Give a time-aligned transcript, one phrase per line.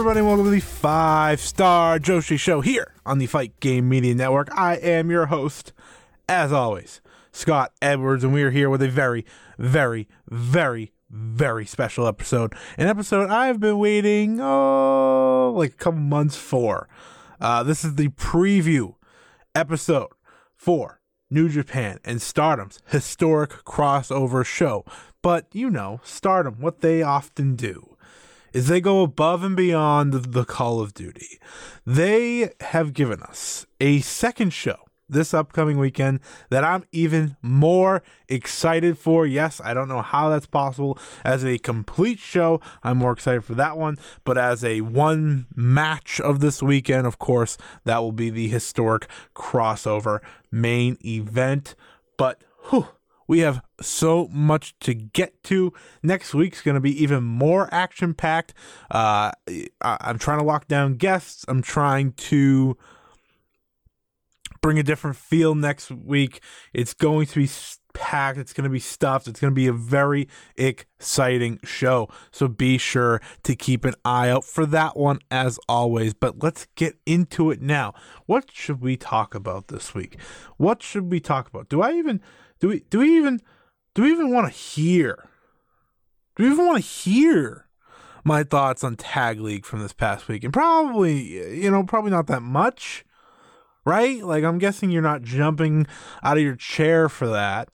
[0.00, 4.48] everybody, welcome to the five star Joshi show here on the Fight Game Media Network.
[4.56, 5.74] I am your host,
[6.26, 7.02] as always,
[7.32, 9.26] Scott Edwards, and we are here with a very,
[9.58, 12.54] very, very, very special episode.
[12.78, 16.88] An episode I've been waiting, oh, like a couple months for.
[17.38, 18.94] Uh, this is the preview
[19.54, 20.12] episode
[20.56, 24.82] for New Japan and Stardom's historic crossover show.
[25.20, 27.89] But you know, Stardom, what they often do
[28.52, 31.38] is they go above and beyond the, Call of Duty.
[31.86, 34.76] They have given us a second show
[35.10, 39.26] this upcoming weekend that I'm even more excited for.
[39.26, 40.98] Yes, I don't know how that's possible.
[41.24, 43.98] As a complete show, I'm more excited for that one.
[44.24, 49.08] But as a one match of this weekend, of course, that will be the historic
[49.34, 50.20] crossover
[50.50, 51.74] main event.
[52.16, 52.88] But whew,
[53.30, 55.72] we have so much to get to.
[56.02, 58.52] Next week's going to be even more action packed.
[58.90, 59.30] Uh,
[59.80, 61.44] I'm trying to lock down guests.
[61.46, 62.76] I'm trying to
[64.60, 66.40] bring a different feel next week.
[66.74, 67.48] It's going to be
[67.94, 68.36] packed.
[68.36, 69.28] It's going to be stuffed.
[69.28, 72.08] It's going to be a very exciting show.
[72.32, 76.14] So be sure to keep an eye out for that one as always.
[76.14, 77.94] But let's get into it now.
[78.26, 80.18] What should we talk about this week?
[80.56, 81.68] What should we talk about?
[81.68, 82.20] Do I even
[82.60, 83.40] do we do we even
[83.94, 85.28] do we even want to hear?
[86.36, 87.66] Do we even want to hear
[88.24, 90.44] my thoughts on Tag League from this past week?
[90.44, 93.04] And probably, you know, probably not that much
[93.84, 94.22] right?
[94.22, 95.86] Like I'm guessing you're not jumping
[96.22, 97.68] out of your chair for that.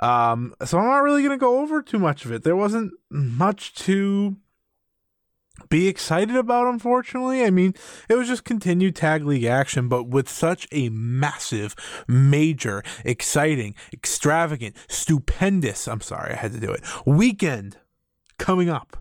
[0.00, 2.42] Um, so I'm not really gonna go over too much of it.
[2.42, 4.36] There wasn't much to
[5.68, 7.44] be excited about, unfortunately.
[7.44, 7.74] I mean,
[8.08, 11.74] it was just continued tag league action, but with such a massive,
[12.06, 17.78] major, exciting, extravagant, stupendous, I'm sorry, I had to do it, weekend
[18.38, 18.96] coming up.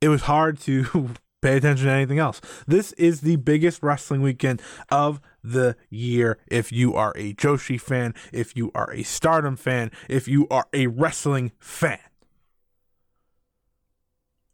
[0.00, 1.10] It was hard to
[1.42, 2.40] pay attention to anything else.
[2.66, 4.60] This is the biggest wrestling weekend
[4.90, 6.38] of the year.
[6.48, 10.66] If you are a Joshi fan, if you are a Stardom fan, if you are
[10.72, 11.98] a wrestling fan.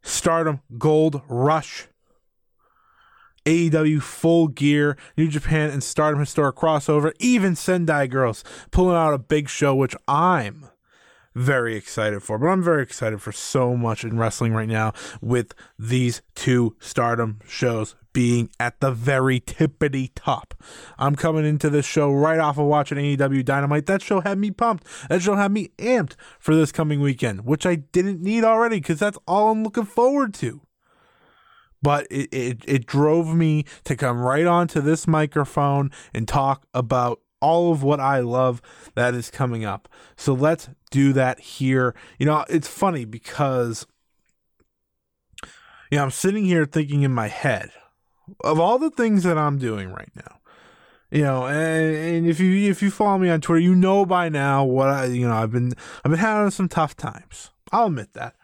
[0.02, 1.88] Stardom Gold Rush.
[3.44, 9.18] AEW Full Gear, New Japan and Stardom Historic Crossover, even Sendai Girls pulling out a
[9.18, 10.68] big show, which I'm
[11.34, 12.38] very excited for.
[12.38, 17.40] But I'm very excited for so much in wrestling right now with these two stardom
[17.46, 20.54] shows being at the very tippity top.
[20.98, 23.86] I'm coming into this show right off of watching AEW Dynamite.
[23.86, 24.86] That show had me pumped.
[25.08, 28.98] That show had me amped for this coming weekend, which I didn't need already because
[28.98, 30.62] that's all I'm looking forward to.
[31.80, 37.20] But it, it, it drove me to come right onto this microphone and talk about
[37.42, 38.62] all of what I love
[38.94, 39.88] that is coming up.
[40.16, 41.94] So let's do that here.
[42.18, 43.86] You know, it's funny because
[45.90, 47.70] you know, I'm sitting here thinking in my head
[48.42, 50.38] of all the things that I'm doing right now.
[51.10, 54.30] You know, and, and if you if you follow me on Twitter, you know by
[54.30, 57.50] now what I you know, I've been I've been having some tough times.
[57.70, 58.34] I'll admit that.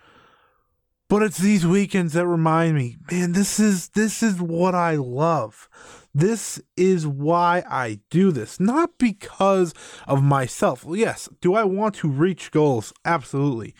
[1.08, 5.70] But it's these weekends that remind me, man, this is this is what I love.
[6.18, 9.72] This is why I do this, not because
[10.08, 10.84] of myself.
[10.88, 12.92] Yes, do I want to reach goals?
[13.04, 13.72] Absolutely.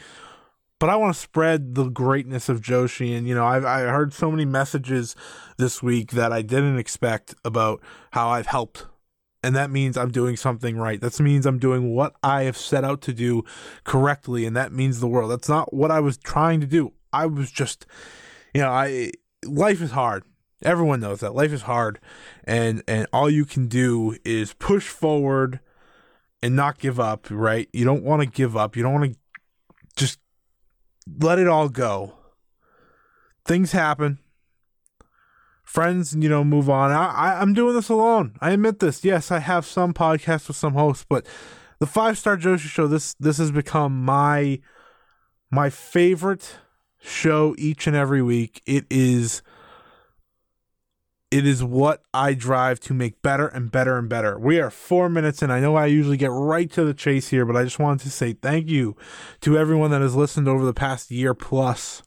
[0.79, 3.19] But I want to spread the greatness of Joshi.
[3.19, 5.17] And, you know, I've I heard so many messages
[5.57, 7.83] this week that I didn't expect about
[8.13, 8.87] how I've helped.
[9.43, 11.01] And that means I'm doing something right.
[11.01, 13.43] That means I'm doing what I have set out to do
[13.83, 14.47] correctly.
[14.47, 15.33] And that means the world.
[15.33, 16.93] That's not what I was trying to do.
[17.13, 17.85] I was just,
[18.55, 19.11] you know, I
[19.45, 20.23] life is hard.
[20.63, 22.01] Everyone knows that life is hard,
[22.45, 25.61] and and all you can do is push forward
[26.43, 27.29] and not give up.
[27.31, 27.69] Right?
[27.73, 28.77] You don't want to give up.
[28.77, 29.19] You don't want to
[29.97, 30.19] just
[31.21, 32.15] let it all go.
[33.45, 34.19] Things happen.
[35.63, 36.91] Friends, you know, move on.
[36.91, 38.37] I, I I'm doing this alone.
[38.41, 39.05] I admit this.
[39.05, 41.27] Yes, I have some podcasts with some hosts, but
[41.79, 42.87] the Five Star Joshi Show.
[42.87, 44.61] This this has become my
[45.51, 46.57] my favorite
[47.01, 48.63] show each and every week.
[48.67, 49.43] It is
[51.31, 54.39] it is what I drive to make better and better and better.
[54.39, 55.51] We are four minutes in.
[55.51, 58.11] I know I usually get right to the chase here, but I just wanted to
[58.11, 58.97] say thank you
[59.43, 62.03] to everyone that has listened over the past year plus.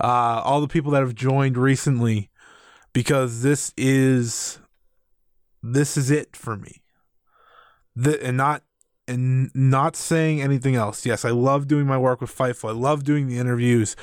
[0.00, 2.30] Uh, all the people that have joined recently,
[2.92, 4.60] because this is
[5.62, 6.82] this is it for me.
[7.96, 8.62] The, and not
[9.06, 11.04] and not saying anything else.
[11.04, 12.68] Yes, I love doing my work with Fightful.
[12.68, 13.96] I love doing the interviews,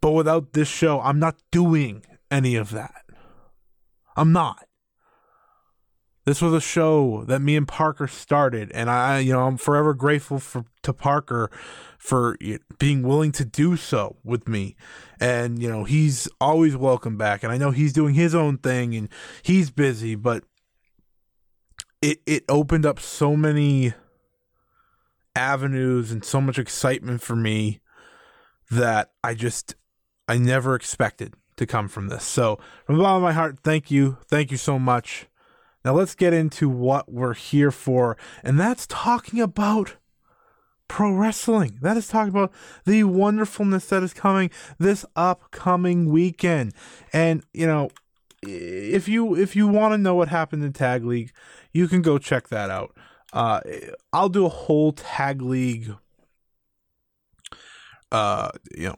[0.00, 3.03] but without this show, I'm not doing any of that.
[4.16, 4.66] I'm not.
[6.24, 9.92] This was a show that me and Parker started, and I, you know, I'm forever
[9.92, 11.50] grateful for to Parker
[11.98, 12.38] for
[12.78, 14.74] being willing to do so with me.
[15.20, 18.94] And you know, he's always welcome back, and I know he's doing his own thing
[18.94, 19.10] and
[19.42, 20.44] he's busy, but
[22.00, 23.92] it it opened up so many
[25.36, 27.80] avenues and so much excitement for me
[28.70, 29.74] that I just
[30.26, 32.24] I never expected to come from this.
[32.24, 34.18] So, from the bottom of my heart, thank you.
[34.28, 35.26] Thank you so much.
[35.84, 39.96] Now, let's get into what we're here for, and that's talking about
[40.88, 41.78] pro wrestling.
[41.82, 42.52] That is talking about
[42.84, 46.72] the wonderfulness that is coming this upcoming weekend.
[47.12, 47.90] And, you know,
[48.42, 51.32] if you if you want to know what happened in Tag League,
[51.72, 52.96] you can go check that out.
[53.32, 53.60] Uh,
[54.12, 55.94] I'll do a whole Tag League
[58.14, 58.94] uh, you know,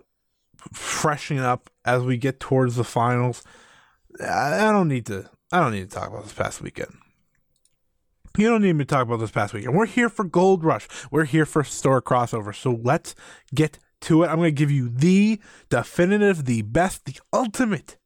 [0.73, 3.43] freshening up as we get towards the finals.
[4.21, 5.29] I, don't need to.
[5.53, 6.97] I don't need to talk about this past weekend.
[8.37, 9.75] You don't need me to talk about this past weekend.
[9.75, 10.89] We're here for Gold Rush.
[11.11, 12.55] We're here for store crossover.
[12.55, 13.15] So let's
[13.55, 14.29] get to it.
[14.29, 15.41] I'm going to give you the
[15.71, 17.97] definitive, the best, the ultimate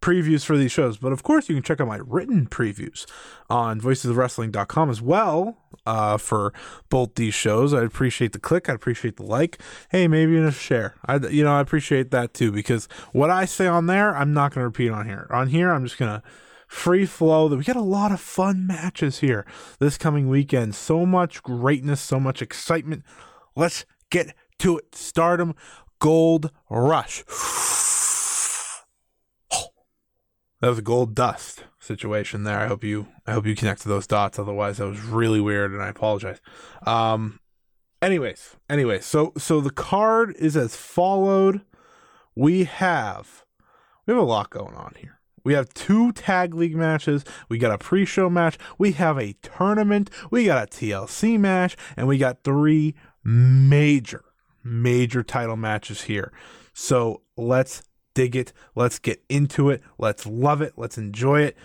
[0.00, 0.98] previews for these shows.
[0.98, 3.06] But of course, you can check out my written previews
[3.48, 6.52] on voicesofwrestling.com as well uh, for
[6.88, 7.72] both these shows.
[7.72, 8.68] I appreciate the click.
[8.68, 9.60] I appreciate the like.
[9.90, 10.94] Hey, maybe a share.
[11.06, 14.54] I, you know, I appreciate that too because what I say on there, I'm not
[14.54, 15.26] going to repeat on here.
[15.30, 16.26] On here, I'm just going to
[16.66, 17.48] free flow.
[17.48, 19.46] That we got a lot of fun matches here
[19.78, 20.74] this coming weekend.
[20.74, 23.04] So much greatness, so much excitement.
[23.54, 24.94] Let's get to it.
[24.94, 25.54] Stardom
[25.98, 27.24] Gold Rush.
[30.60, 32.58] That was a gold dust situation there.
[32.58, 34.38] I hope you I hope you connect to those dots.
[34.38, 36.40] Otherwise, that was really weird, and I apologize.
[36.86, 37.40] Um,
[38.00, 41.62] anyways, anyways, so so the card is as followed.
[42.34, 43.44] We have
[44.06, 45.20] we have a lot going on here.
[45.44, 47.24] We have two tag league matches.
[47.48, 48.58] We got a pre-show match.
[48.78, 50.10] We have a tournament.
[50.28, 54.24] We got a TLC match, and we got three major
[54.66, 56.32] major title matches here.
[56.74, 57.82] So let's
[58.16, 58.52] dig it.
[58.74, 59.82] Let's get into it.
[59.98, 60.72] Let's love it.
[60.76, 61.56] Let's enjoy it.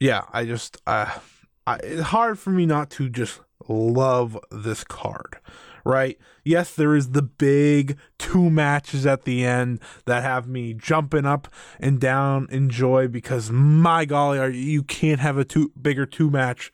[0.00, 1.18] Yeah, I just, uh,
[1.66, 5.38] I, it's hard for me not to just love this card,
[5.84, 6.16] right?
[6.44, 11.48] Yes, there is the big two matches at the end that have me jumping up
[11.80, 16.72] and down in joy because my golly, you can't have a two bigger two match.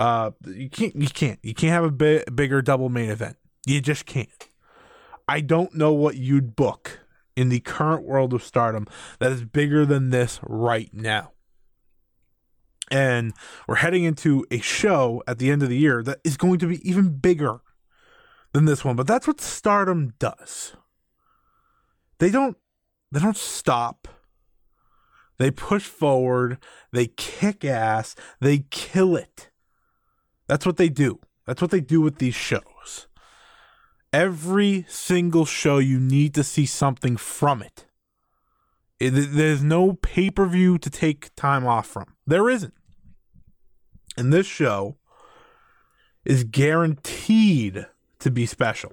[0.00, 3.36] Uh, you can't, you can't, you can't have a bi- bigger double main event.
[3.64, 4.48] You just can't.
[5.28, 7.05] I don't know what you'd book
[7.36, 8.86] in the current world of stardom
[9.20, 11.32] that is bigger than this right now.
[12.90, 13.34] And
[13.68, 16.66] we're heading into a show at the end of the year that is going to
[16.66, 17.60] be even bigger
[18.52, 18.96] than this one.
[18.96, 20.74] But that's what stardom does.
[22.18, 22.56] They don't
[23.12, 24.08] they don't stop.
[25.38, 26.58] They push forward,
[26.92, 29.50] they kick ass, they kill it.
[30.46, 31.20] That's what they do.
[31.46, 32.62] That's what they do with these shows
[34.12, 37.86] every single show you need to see something from it.
[39.00, 42.14] it there's no pay per view to take time off from.
[42.26, 42.74] There isn't.
[44.16, 44.96] And this show
[46.24, 47.86] is guaranteed
[48.18, 48.92] to be special.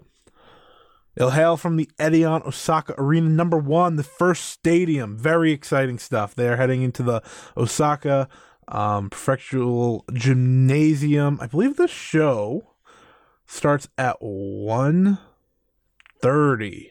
[1.15, 5.17] It'll hail from the Edion Osaka Arena, number one, the first stadium.
[5.17, 6.33] Very exciting stuff.
[6.33, 7.21] They're heading into the
[7.55, 8.27] Osaka
[8.67, 11.37] um, Prefectural Gymnasium.
[11.39, 12.72] I believe the show
[13.45, 16.89] starts at 1.30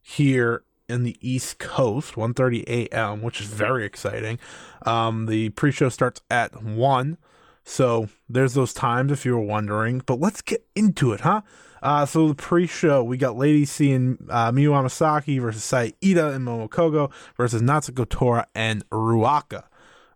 [0.00, 4.40] here in the East Coast, 1.30 a.m., which is very exciting.
[4.84, 7.18] Um, the pre-show starts at 1,
[7.64, 10.02] so there's those times if you were wondering.
[10.04, 11.42] But let's get into it, huh?
[11.82, 16.46] Uh, so the pre-show, we got Lady C and uh, Miyu Amasaki versus Saida and
[16.46, 19.64] Momo Kohgo versus Natsuko Tora and Ruaka.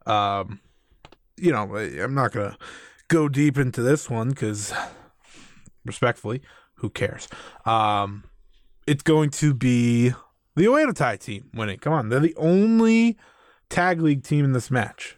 [0.07, 0.61] Um,
[1.37, 2.57] you know, I'm not gonna
[3.09, 4.73] go deep into this one because
[5.87, 6.43] respectfully,
[6.77, 7.29] who cares?
[7.65, 8.25] Um,
[8.87, 10.11] it's going to be
[10.55, 11.79] the Oedo team winning.
[11.79, 13.17] Come on, they're the only
[13.69, 15.17] tag league team in this match.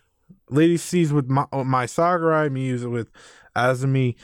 [0.50, 3.10] Lady C's with my, Mai Sakurai, Miyu's with
[3.54, 4.16] Azumi,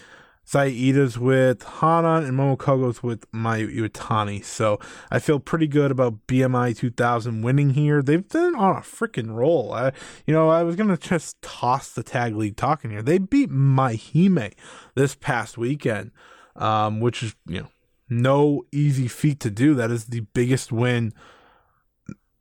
[0.46, 4.44] Saida's with Hana, and Momo Kohgo's with Mayu Iwatani.
[4.44, 4.78] So
[5.10, 8.02] I feel pretty good about BMI 2000 winning here.
[8.02, 9.72] They've been on a freaking roll.
[9.72, 9.92] I,
[10.26, 13.02] you know, I was gonna just toss the tag league talking here.
[13.02, 14.52] They beat Maihime
[14.94, 16.10] this past weekend
[16.56, 17.68] um, which is you know
[18.08, 19.74] no easy feat to do.
[19.74, 21.12] That is the biggest win.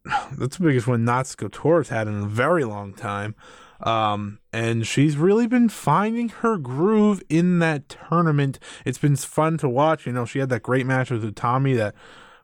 [0.38, 3.36] That's the biggest win Natsuko Tora's had in a very long time.
[3.82, 8.58] Um, and she's really been finding her groove in that tournament.
[8.86, 10.05] It's been fun to watch.
[10.05, 11.93] You know, she had that great match with Utami that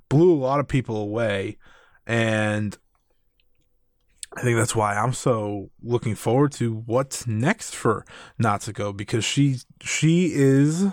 [0.10, 1.58] blew a lot of people away.
[2.06, 2.78] And
[4.36, 8.06] I think that's why I'm so looking forward to what's next for
[8.42, 10.88] Natsuko because she she is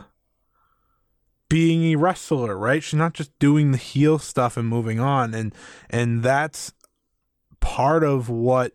[1.48, 2.82] being a wrestler, right?
[2.82, 5.54] She's not just doing the heel stuff and moving on, and
[5.90, 6.72] and that's
[7.60, 8.72] part of what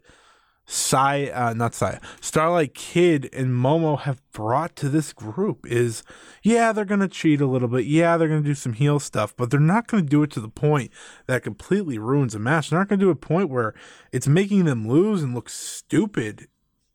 [0.66, 6.02] Sai, uh, not Sai, Starlight Kid and Momo have brought to this group is,
[6.44, 9.52] yeah, they're gonna cheat a little bit, yeah, they're gonna do some heel stuff, but
[9.52, 10.92] they're not gonna do it to the point
[11.28, 12.70] that completely ruins a match.
[12.70, 13.74] They're not gonna do a point where
[14.14, 16.48] it's making them lose and look stupid,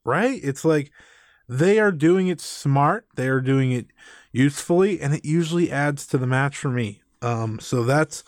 [0.04, 0.40] right?
[0.42, 0.90] It's like
[1.46, 3.88] they are doing it smart, they are doing it
[4.36, 7.02] usefully, and it usually adds to the match for me.
[7.22, 8.22] Um, so that's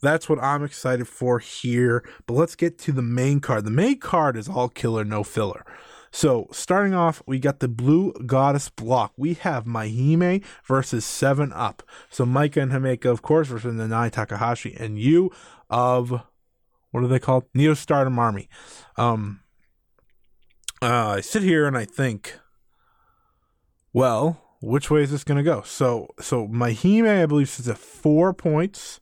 [0.00, 2.04] that's what I'm excited for here.
[2.26, 3.64] But let's get to the main card.
[3.64, 5.64] The main card is all killer, no filler.
[6.10, 9.12] So starting off, we got the Blue Goddess block.
[9.16, 11.82] We have Maihime versus Seven Up.
[12.10, 15.30] So Maika and Himeka, of course, versus Nanae Takahashi and you
[15.70, 16.20] of
[16.90, 17.44] what are they called?
[17.54, 18.50] Neo Stardom Army.
[18.96, 19.40] Um,
[20.82, 22.38] uh, I sit here and I think,
[23.94, 25.62] well, which way is this going to go?
[25.62, 29.00] So, so Maihime, I believe, sits at four points.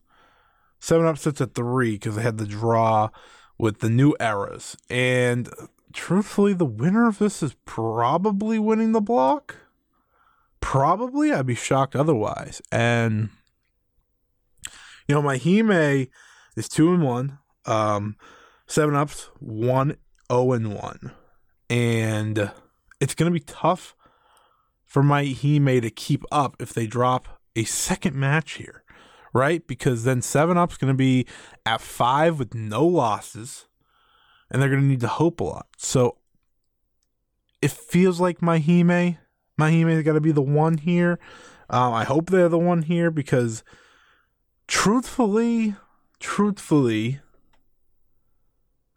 [0.78, 3.10] Seven Up sits at three because they had the draw
[3.58, 4.74] with the new eras.
[4.88, 5.50] And
[5.92, 9.56] truthfully, the winner of this is probably winning the block.
[10.60, 12.62] Probably, I'd be shocked otherwise.
[12.72, 13.28] And
[15.06, 16.08] you know, Maihime
[16.56, 17.38] is two and one.
[17.66, 18.16] Um,
[18.66, 19.98] seven ups one
[20.32, 21.12] zero and one,
[21.68, 22.50] and
[22.98, 23.94] it's gonna be tough
[24.90, 28.84] for Maihime to keep up if they drop a second match here
[29.32, 29.66] right?
[29.66, 31.26] Because then seven up's going to be
[31.64, 33.66] at five with no losses,
[34.50, 35.66] and they're going to need to hope a lot.
[35.76, 36.18] So
[37.62, 39.18] it feels like Maihime,
[39.58, 41.18] Maihime's got to be the one here.
[41.68, 43.62] Um, I hope they're the one here because,
[44.66, 45.76] truthfully,
[46.18, 47.20] truthfully,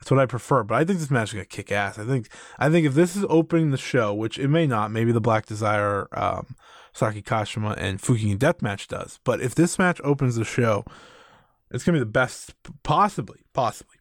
[0.03, 0.63] that's what I prefer.
[0.63, 1.97] But I think this match is gonna kick ass.
[1.97, 2.27] I think
[2.59, 5.45] I think if this is opening the show, which it may not, maybe the Black
[5.45, 6.57] Desire um,
[6.91, 9.21] Saki Kashima and Fukigen Death Match does.
[9.23, 10.83] But if this match opens the show,
[11.71, 13.95] it's gonna be the best, possibly, possibly,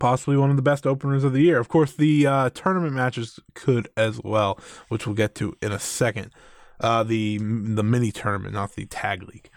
[0.00, 1.60] possibly one of the best openers of the year.
[1.60, 5.78] Of course, the uh, tournament matches could as well, which we'll get to in a
[5.78, 6.32] second.
[6.80, 9.50] Uh, the the mini tournament, not the tag league.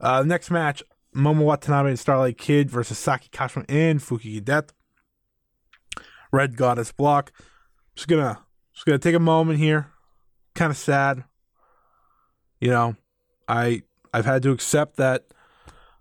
[0.00, 0.82] Uh, next match:
[1.14, 4.72] Momo Watanabe and Starlight Kid versus Saki Kashima and Fukigen Death.
[6.32, 7.32] Red Goddess block.
[7.94, 8.40] Just gonna
[8.74, 9.92] just gonna take a moment here.
[10.54, 11.24] Kind of sad
[12.60, 12.96] you know,
[13.46, 15.26] I I've had to accept that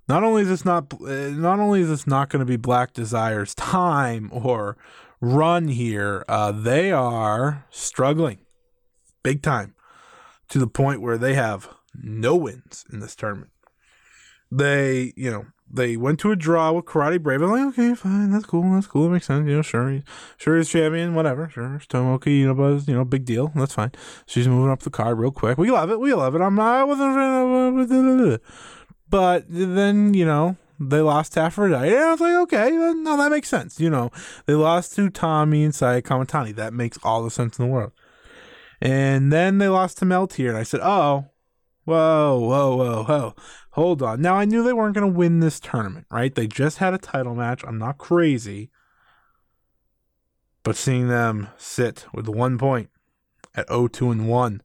[0.07, 2.93] not only is this not uh, not only is this not going to be Black
[2.93, 4.77] Desire's time or
[5.21, 8.39] run here, uh, they are struggling
[9.23, 9.75] big time
[10.49, 13.51] to the point where they have no wins in this tournament.
[14.51, 17.41] They, you know, they went to a draw with Karate Brave.
[17.41, 19.47] I'm like, okay, fine, that's cool, that's cool, it makes sense.
[19.47, 20.03] You know, sure, he's,
[20.37, 21.49] sure he's champion, whatever.
[21.49, 23.51] Sure, Tomoka, you know, buzz, you know, big deal.
[23.55, 23.91] That's fine.
[24.25, 25.57] She's moving up the card real quick.
[25.57, 26.41] We love it, we love it.
[26.41, 28.41] I'm not, I wasn't,
[29.09, 31.89] but then you know they lost to Aphrodite.
[31.89, 33.79] And I was like, okay, no, that makes sense.
[33.79, 34.11] You know,
[34.45, 36.55] they lost to Tommy and Saya Kamitani.
[36.55, 37.91] That makes all the sense in the world.
[38.79, 41.25] And then they lost to Meltear, and I said, oh,
[41.87, 43.35] whoa, whoa, whoa, whoa
[43.77, 44.19] hold on.
[44.19, 46.33] Now I knew they weren't going to win this tournament, right?
[46.33, 47.63] They just had a title match.
[47.65, 48.71] I'm not crazy.
[50.63, 52.89] But seeing them sit with one point
[53.53, 54.63] at 0-2 and 1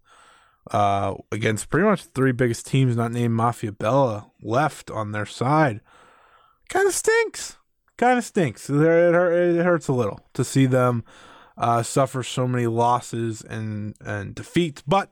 [0.71, 5.27] uh, against pretty much the three biggest teams not named Mafia Bella left on their
[5.27, 5.83] side
[6.71, 7.57] kind of stinks.
[7.99, 8.71] Kind of stinks.
[8.71, 11.05] It hurts a little to see them
[11.59, 15.11] uh, suffer so many losses and and defeats, but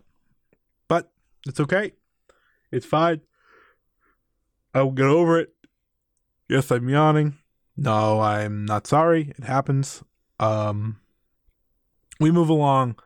[0.88, 1.12] but
[1.46, 1.92] it's okay.
[2.72, 3.20] It's fine.
[4.74, 5.52] I will get over it.
[6.48, 7.38] Yes, I'm yawning.
[7.76, 9.32] No, I'm not sorry.
[9.36, 10.02] It happens.
[10.38, 11.00] Um,
[12.18, 12.96] we move along.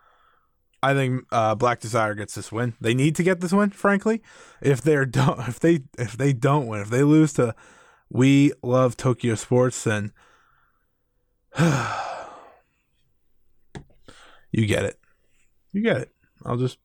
[0.82, 2.74] I think uh, Black Desire gets this win.
[2.80, 4.22] They need to get this win, frankly.
[4.60, 7.54] If they're don't, if they if they don't win, if they lose to
[8.10, 10.12] We Love Tokyo Sports, then
[11.58, 11.64] you
[14.66, 14.98] get it.
[15.72, 16.10] You get it.
[16.44, 16.78] I'll just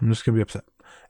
[0.00, 0.64] I'm just gonna be upset.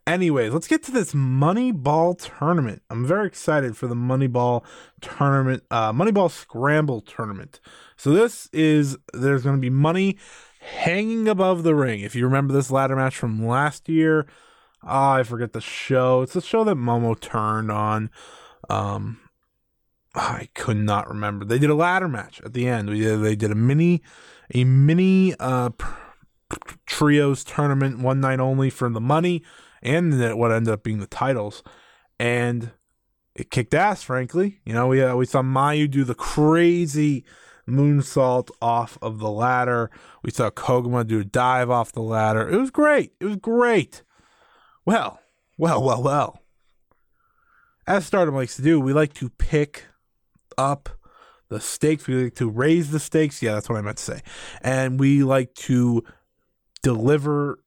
[0.09, 2.81] Anyways, let's get to this Moneyball tournament.
[2.89, 4.65] I'm very excited for the Moneyball
[5.03, 7.61] tournament, uh, Moneyball Scramble tournament.
[7.99, 10.17] So this is there's going to be money
[10.61, 12.01] hanging above the ring.
[12.01, 14.27] If you remember this ladder match from last year,
[14.83, 16.23] oh, I forget the show.
[16.23, 18.09] It's the show that Momo turned on.
[18.71, 19.19] Um,
[20.15, 21.45] I could not remember.
[21.45, 22.89] They did a ladder match at the end.
[22.89, 24.03] We did, they did a mini,
[24.55, 25.69] a mini uh,
[26.87, 29.43] trios tournament, one night only for the money
[29.83, 31.63] and what ended up being the titles.
[32.19, 32.73] And
[33.35, 34.61] it kicked ass, frankly.
[34.65, 37.25] You know, we uh, we saw Mayu do the crazy
[37.69, 39.91] moonsault off of the ladder.
[40.23, 42.49] We saw Koguma do a dive off the ladder.
[42.49, 43.13] It was great.
[43.21, 44.03] It was great.
[44.85, 45.21] Well,
[45.57, 46.43] well, well, well.
[47.87, 49.87] As Stardom likes to do, we like to pick
[50.57, 50.89] up
[51.49, 52.07] the stakes.
[52.07, 53.41] We like to raise the stakes.
[53.43, 54.21] Yeah, that's what I meant to say.
[54.61, 56.05] And we like to
[56.89, 57.59] deliver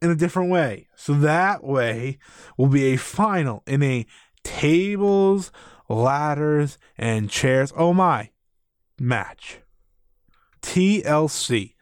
[0.00, 0.88] in a different way.
[0.96, 2.18] So that way
[2.58, 4.04] will be a final in a
[4.42, 5.52] tables,
[5.88, 7.72] ladders, and chairs.
[7.76, 8.30] Oh my
[8.98, 9.60] match.
[10.60, 11.74] TLC.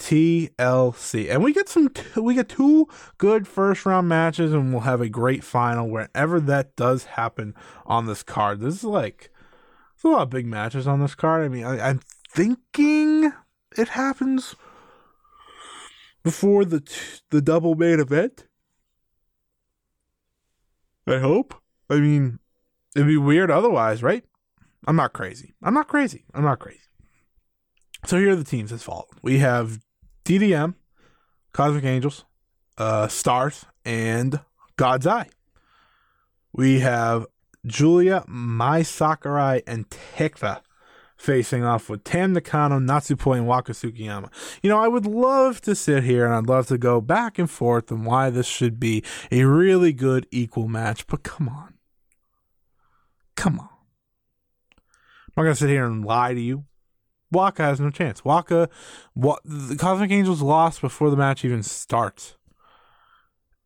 [0.00, 1.30] TLC.
[1.30, 5.08] And we get some we get two good first round matches and we'll have a
[5.08, 7.54] great final wherever that does happen
[7.86, 8.58] on this card.
[8.58, 9.30] This is like
[10.02, 11.44] there's a lot of big matches on this card.
[11.44, 13.32] I mean, I, I'm thinking
[13.78, 14.56] it happens
[16.24, 16.82] before the
[17.30, 18.46] the double main event.
[21.06, 21.54] I hope.
[21.90, 22.38] I mean,
[22.96, 24.24] it'd be weird otherwise, right?
[24.86, 25.54] I'm not crazy.
[25.62, 26.24] I'm not crazy.
[26.34, 26.80] I'm not crazy.
[28.06, 29.08] So here are the teams as follows.
[29.22, 29.80] We have
[30.24, 30.74] DDM,
[31.52, 32.24] Cosmic Angels,
[32.78, 34.40] uh, Stars, and
[34.76, 35.28] God's Eye.
[36.52, 37.26] We have
[37.66, 40.62] Giulia, Mai Sakurai, and Tekla
[41.24, 44.30] facing off with Tam Nakano, Natsupoi, and Waka Tsukiyama.
[44.62, 47.50] You know, I would love to sit here and I'd love to go back and
[47.50, 49.02] forth on why this should be
[49.32, 51.74] a really good equal match, but come on.
[53.36, 53.68] Come on.
[54.76, 56.64] I'm not going to sit here and lie to you.
[57.32, 58.24] Waka has no chance.
[58.24, 58.68] Waka,
[59.16, 62.36] the Cosmic Angels lost before the match even starts.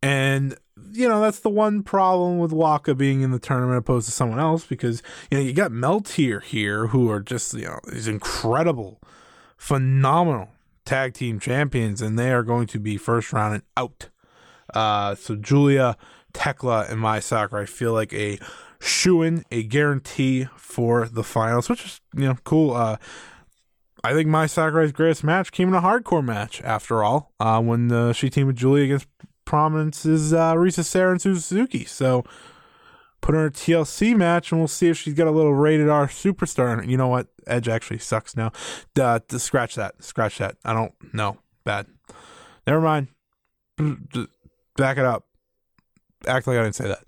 [0.00, 0.56] And
[0.92, 4.38] you know that's the one problem with Waka being in the tournament opposed to someone
[4.38, 9.00] else because you know you got Meltear here who are just you know these incredible,
[9.56, 10.50] phenomenal
[10.84, 14.08] tag team champions and they are going to be first round and out.
[14.74, 15.96] Uh, so Giulia,
[16.32, 18.38] Tekla, and Mai Sakurai feel like a
[18.80, 22.74] shoe in, a guarantee for the finals, which is you know cool.
[22.74, 22.96] Uh,
[24.04, 27.90] I think Mai Sakurai's greatest match came in a hardcore match after all, uh, when
[27.90, 29.08] uh, she teamed with Giulia against
[29.48, 31.86] prominence is uh, Risa Sera and Suzuki.
[31.86, 32.22] So
[33.22, 35.88] put her in a TLC match and we'll see if she's got a little rated
[35.88, 36.78] R superstar.
[36.78, 37.28] And You know what?
[37.46, 38.52] Edge actually sucks now.
[38.92, 40.04] Duh, scratch that.
[40.04, 40.56] Scratch that.
[40.66, 41.38] I don't know.
[41.64, 41.86] Bad.
[42.66, 43.08] Never mind.
[44.76, 45.24] Back it up.
[46.26, 47.04] Act like I didn't say that.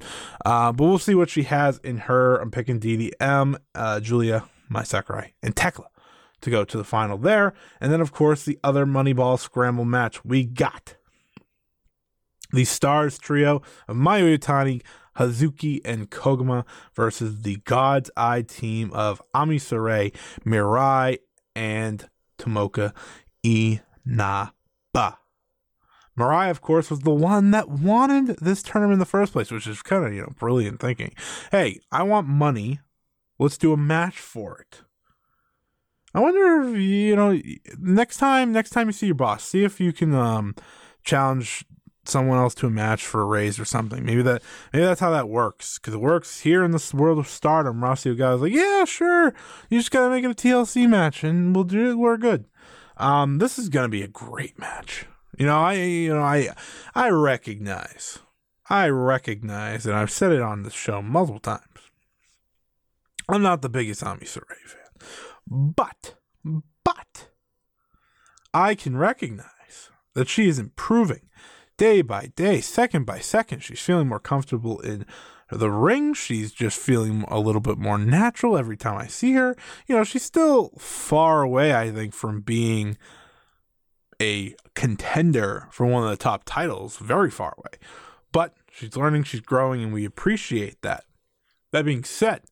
[0.46, 2.38] Uh, but we'll see what she has in her.
[2.38, 5.88] I'm picking DDM, uh, Giulia, Mai Sakurai, and Tekla
[6.40, 7.52] to go to the final there.
[7.82, 10.94] And then, of course, the other Moneyball Scramble match we got
[12.52, 14.38] the Stars trio of Mayu
[15.16, 21.18] Hazuki, and Koguma versus the God's Eye team of Ami Sourei, Mirai,
[21.54, 22.08] and
[22.38, 22.92] Tomoka
[23.44, 24.52] Inaba.
[26.18, 29.66] Mirai, of course, was the one that wanted this tournament in the first place, which
[29.66, 31.14] is kind of, you know, brilliant thinking.
[31.50, 32.80] Hey, I want money.
[33.38, 34.82] Let's do a match for it.
[36.12, 37.40] I wonder if, you know,
[37.78, 40.54] next time, next time you see your boss, see if you can um,
[41.04, 41.64] challenge
[42.04, 44.04] someone else to a match for a raise or something.
[44.04, 47.28] Maybe that maybe that's how that works because it works here in this world of
[47.28, 47.80] Stardom.
[47.80, 49.34] Rossy guy's like, yeah, sure,
[49.68, 51.94] you just gotta make it a TLC match and we'll do it.
[51.94, 52.46] We're good.
[52.96, 55.06] Um, this is gonna be a great match.
[55.38, 56.48] You know, I you know I
[56.94, 58.18] I recognize
[58.68, 61.64] I recognize and I've said it on the show multiple times.
[63.28, 65.10] I'm not the biggest Ami Sourei fan,
[65.48, 66.16] but
[66.84, 67.28] but
[68.52, 71.29] I can recognize that she is improving
[71.80, 73.60] day by day, second by second.
[73.60, 75.06] She's feeling more comfortable in
[75.50, 76.12] the ring.
[76.12, 79.56] She's just feeling a little bit more natural every time I see her.
[79.86, 82.98] You know, she's still far away, I think, from being
[84.20, 87.78] a contender for one of the top titles, very far away.
[88.30, 91.04] But she's learning, she's growing, and we appreciate that.
[91.72, 92.42] That being said,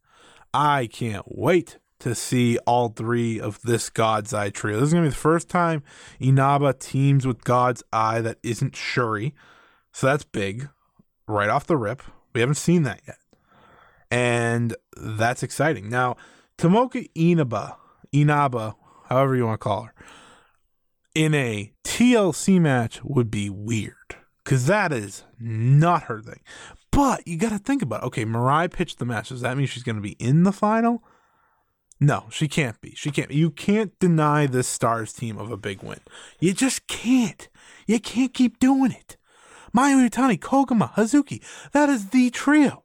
[0.55, 4.79] I can't wait to see all three of this God's Eye trio.
[4.79, 5.83] This is going to be the first time
[6.21, 9.35] Inaba teams with God's Eye that isn't Shuri.
[9.93, 10.69] So that's big
[11.27, 12.03] right off the rip.
[12.35, 13.19] We haven't seen that yet.
[14.11, 15.89] And that's exciting.
[15.89, 16.17] Now,
[16.57, 17.77] Tomoka Inaba,
[18.13, 18.75] Inaba,
[19.09, 19.95] however you want to call her,
[21.15, 26.41] in a TLC match would be weird because that is not her thing.
[26.91, 28.07] But you got to think about it.
[28.07, 29.29] Okay, Mirai pitched the match.
[29.29, 31.03] Does that mean she's going to be in the final?
[32.01, 32.95] No, she can't be.
[32.95, 33.31] She can't.
[33.31, 35.99] You can't deny this Stars team of a big win.
[36.39, 37.49] You just can't.
[37.87, 39.17] You can't keep doing it.
[39.77, 41.43] Mayu Iwatani, Koguma, Hazuki.
[41.73, 42.85] That is the trio.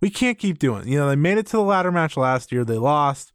[0.00, 0.88] We can't keep doing it.
[0.88, 2.64] You know, they made it to the ladder match last year.
[2.64, 3.32] They lost.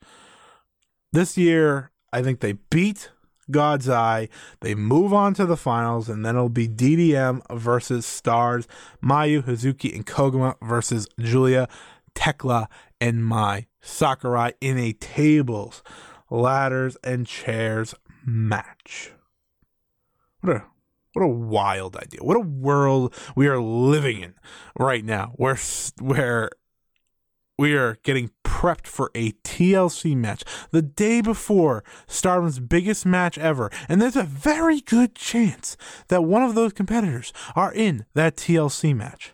[1.13, 3.11] This year, I think they beat
[3.49, 4.29] God's Eye.
[4.61, 8.67] They move on to the finals, and then it'll be DDM versus Stars,
[9.03, 11.69] Mayu, Hazuki, and Koguma versus Giulia,
[12.15, 12.67] Tekla,
[13.05, 15.83] and Mai Sakurai in a tables,
[16.31, 17.93] ladders, and chairs
[18.25, 19.11] match.
[20.41, 20.63] What a
[21.13, 22.21] what a wild idea!
[22.23, 24.33] What a world we are living in
[24.77, 25.57] right now, where
[26.01, 26.49] where
[27.59, 33.69] we are getting prepped for a TLC match the day before Stardom's biggest match ever,
[33.87, 38.95] and there's a very good chance that one of those competitors are in that TLC
[38.95, 39.33] match.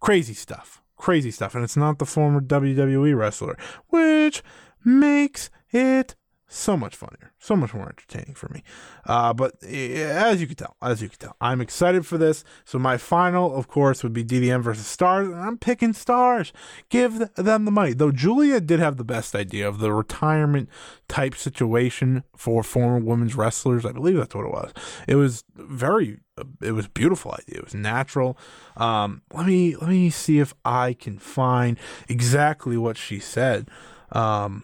[0.00, 0.82] Crazy stuff.
[0.96, 1.54] Crazy stuff.
[1.54, 3.56] And it's not the former WWE wrestler,
[3.88, 4.42] which
[4.84, 6.14] makes it
[6.48, 8.62] so much funnier, so much more entertaining for me.
[9.04, 12.44] Uh, but as you can tell, as you can tell, I'm excited for this.
[12.64, 16.52] So my final, of course, would be DDM versus Stars, and I'm picking Stars.
[16.88, 17.94] Give them the money.
[17.94, 20.68] Though Giulia did have the best idea of the retirement
[21.08, 23.84] type situation for former women's wrestlers.
[23.84, 24.72] I believe that's what it was.
[25.08, 26.18] It was very,
[26.62, 27.58] it was beautiful idea.
[27.58, 28.38] It was natural.
[28.76, 31.76] Um, let me let me see if I can find
[32.08, 33.68] exactly what she said.
[34.12, 34.62] Um,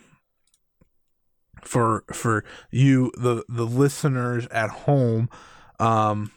[1.62, 5.28] for for you the the listeners at home
[5.78, 6.30] um,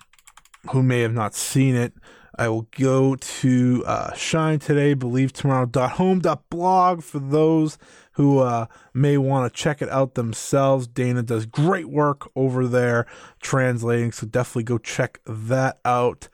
[0.72, 1.94] who may have not seen it
[2.38, 7.78] i will go to uh, shine today believe tomorrow.home.blog for those
[8.16, 10.88] who uh, may want to check it out themselves.
[10.88, 13.06] Dana does great work over there
[13.42, 16.30] translating so definitely go check that out.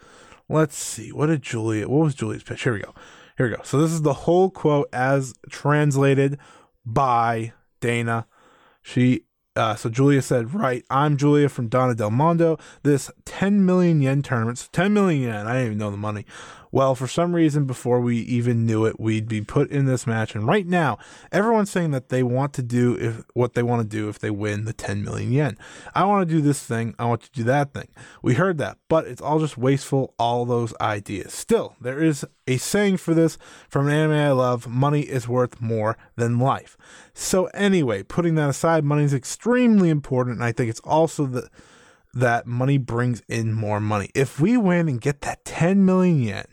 [0.48, 2.64] Let's see what did julia what was julia's pitch?
[2.64, 2.94] Here we go
[3.38, 3.64] here we go.
[3.64, 6.38] So this is the whole quote as translated
[6.86, 8.28] by dana
[8.82, 12.58] she uh, so Giulia said, "Right, I'm Giulia from Donna Del Mondo.
[12.84, 15.48] This 10 million yen tournament, so 10 million yen.
[15.48, 16.26] I didn't even know the money.
[16.72, 20.36] Well, for some reason, before we even knew it, we'd be put in this match.
[20.36, 20.98] And right now,
[21.32, 24.30] everyone's saying that they want to do if what they want to do if they
[24.30, 25.58] win the 10 million yen.
[25.94, 26.96] I want to do this thing.
[26.98, 27.90] I want to do that thing.
[28.22, 30.14] We heard that, but it's all just wasteful.
[30.18, 31.34] All those ideas.
[31.34, 35.60] Still, there is a saying for this from an anime I love: money is worth
[35.60, 36.78] more than life.
[37.14, 41.50] So anyway, putting that aside, money is extremely important, and I think it's also the
[42.14, 44.10] that money brings in more money.
[44.14, 46.46] If we win and get that 10 million yen,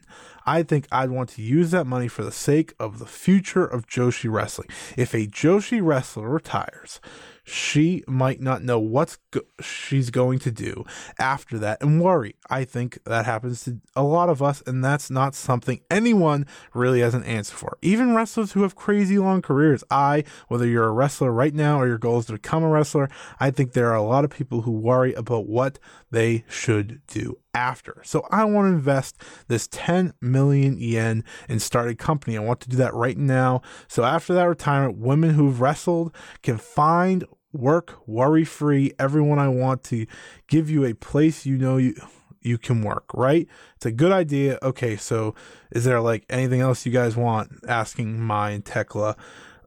[0.48, 3.86] I think I'd want to use that money for the sake of the future of
[3.86, 4.68] Joshi wrestling.
[4.96, 7.02] If a Joshi wrestler retires,
[7.44, 10.86] she might not know what go- she's going to do
[11.18, 12.36] after that and worry.
[12.48, 17.00] I think that happens to a lot of us, and that's not something anyone really
[17.00, 17.76] has an answer for.
[17.82, 21.86] Even wrestlers who have crazy long careers, I, whether you're a wrestler right now or
[21.86, 24.62] your goal is to become a wrestler, I think there are a lot of people
[24.62, 25.78] who worry about what
[26.10, 28.00] they should do after.
[28.04, 32.36] So I want to invest this 10 million yen and start a company.
[32.36, 33.62] I want to do that right now.
[33.88, 38.92] So after that retirement, women who've wrestled can find work worry free.
[38.98, 40.06] Everyone I want to
[40.46, 41.94] give you a place you know you
[42.40, 43.48] you can work, right?
[43.76, 44.58] It's a good idea.
[44.62, 45.34] Okay, so
[45.72, 47.52] is there like anything else you guys want?
[47.66, 49.16] Asking Mai and Tekla.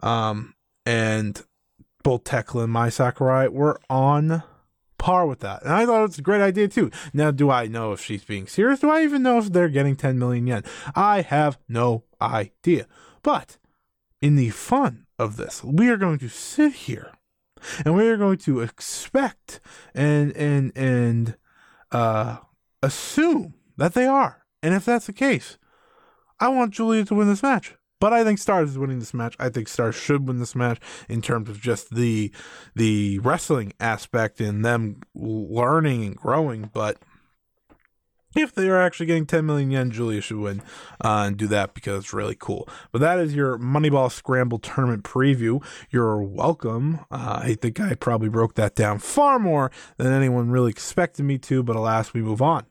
[0.02, 1.42] Um, and
[2.04, 4.44] both Tekla and Mai Sakurai were on
[5.02, 5.64] par with that.
[5.64, 6.92] And I thought it's a great idea too.
[7.12, 8.82] Now, do I know if she's being serious?
[8.82, 10.64] Do I even know if they're getting 10 million yen?
[10.96, 12.86] I have no idea.
[13.24, 13.58] But
[14.22, 17.14] in the fun of this, we are going to sit here
[17.84, 19.60] and we are going to expect
[19.96, 21.36] and and and
[21.92, 22.38] uh,
[22.84, 24.46] assume that they are.
[24.62, 25.58] And if that's the case,
[26.40, 27.76] I want Giulia to win this match.
[28.02, 29.36] But I think Stars is winning this match.
[29.40, 32.32] I think Stars should win this match in terms of just the
[32.76, 36.72] the wrestling aspect and them learning and growing.
[36.74, 36.98] But
[38.36, 40.64] if they are actually getting 10 million yen, Giulia should win
[41.04, 42.68] uh, and do that because it's really cool.
[42.92, 45.64] But that is your Moneyball Scramble tournament preview.
[45.92, 47.02] You're welcome.
[47.12, 51.38] Uh, I think I probably broke that down far more than anyone really expected me
[51.40, 52.66] to, but alas, we move on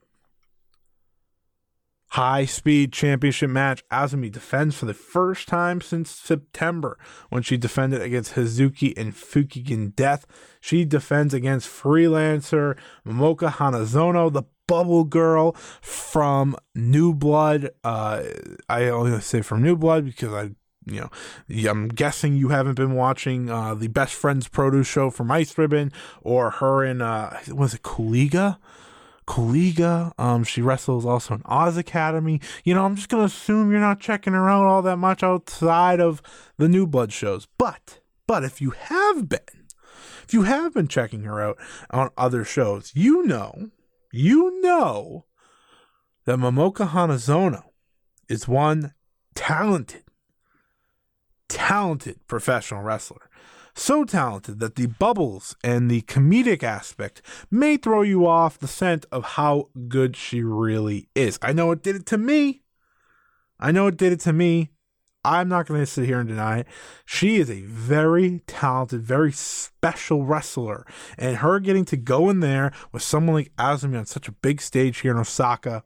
[2.11, 3.85] high speed championship match.
[3.89, 9.95] Azumi defends for the first time since September when she defended against Hazuki and Fukigen
[9.95, 10.27] Death.
[10.61, 17.71] She defends against freelancer Momoka Hanazono, the bubble girl from New Blood.
[17.85, 18.23] Uh,
[18.69, 20.51] I only say from New Blood because I
[20.87, 25.31] you know, I'm guessing you haven't been watching uh, the Best Friends Produce show from
[25.31, 25.93] Ice Ribbon
[26.23, 28.59] or her in, uh, was it Kuliga?
[29.31, 30.13] Kuliga.
[30.19, 32.41] Um, she wrestles also in Oz Academy.
[32.65, 36.01] You know, I'm just gonna assume you're not checking her out all that much outside
[36.01, 36.21] of
[36.59, 37.47] the New Blood shows.
[37.57, 39.69] But, but if you have been,
[40.25, 41.59] if you have been checking her out
[41.91, 43.71] on other shows, you know,
[44.13, 45.27] you know
[46.25, 47.63] that Momoka Hanazono
[48.29, 48.95] is one
[49.37, 50.03] talented,
[51.49, 53.31] talented professional wrestler.
[53.75, 59.07] So talented that the bubbles and the comedic aspect may throw you off the scent
[59.11, 61.39] of how good she really is.
[61.43, 62.63] I know it did it to me.
[63.59, 64.71] I know it did it to me.
[65.23, 66.67] I'm not going to sit here and deny it.
[67.05, 70.87] She is a very talented, very special wrestler.
[71.19, 74.63] And her getting to go in there with someone like Azumi on such a big
[74.63, 75.85] stage here in Osaka,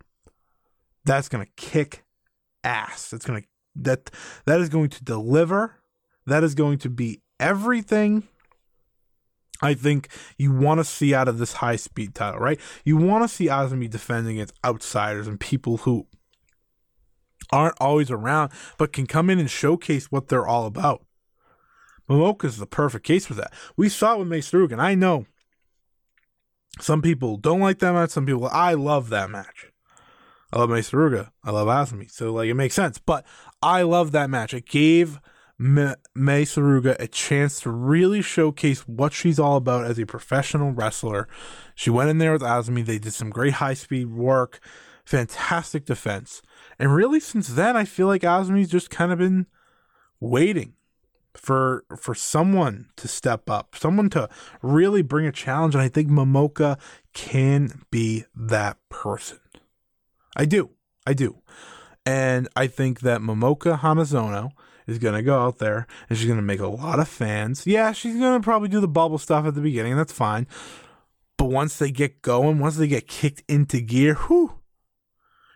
[1.04, 2.04] that's going to kick
[2.62, 3.10] ass.
[3.10, 4.10] That's going to that
[4.46, 5.80] that is going to deliver.
[6.26, 8.26] That is going to be everything
[9.62, 12.60] I think you want to see out of this high speed title, right?
[12.84, 16.06] You want to see Azumi defending against outsiders and people who
[17.52, 21.04] aren't always around, but can come in and showcase what they're all about.
[22.08, 23.52] Momoka is the perfect case for that.
[23.76, 25.26] We saw it with Suruga, and I know
[26.80, 28.10] some people don't like that match.
[28.10, 29.70] Some people, I love that match.
[30.52, 31.30] I love Mei Suruga.
[31.42, 32.10] I love Azumi.
[32.10, 32.98] So, like, it makes sense.
[32.98, 33.24] But
[33.62, 34.52] I love that match.
[34.52, 35.20] It gave
[35.58, 35.94] Mei
[36.42, 41.28] Suruga a chance to really showcase what she's all about as a professional wrestler.
[41.74, 42.84] She went in there with Azumi.
[42.84, 44.60] They did some great high speed work,
[45.04, 46.42] fantastic defense.
[46.78, 49.46] And really, since then, I feel like Azumi's just kind of been
[50.18, 50.74] waiting
[51.34, 54.28] for for someone to step up, someone to
[54.62, 55.74] really bring a challenge.
[55.74, 56.78] And I think Momoka
[57.12, 59.38] can be that person.
[60.36, 60.70] I do.
[61.06, 61.42] I do.
[62.06, 64.50] And I think that Momoka Hanazono
[64.86, 67.66] is going to go out there and she's going to make a lot of fans.
[67.66, 69.96] Yeah, she's going to probably do the bubble stuff at the beginning.
[69.96, 70.46] That's fine.
[71.36, 74.60] But once they get going, once they get kicked into gear, whew,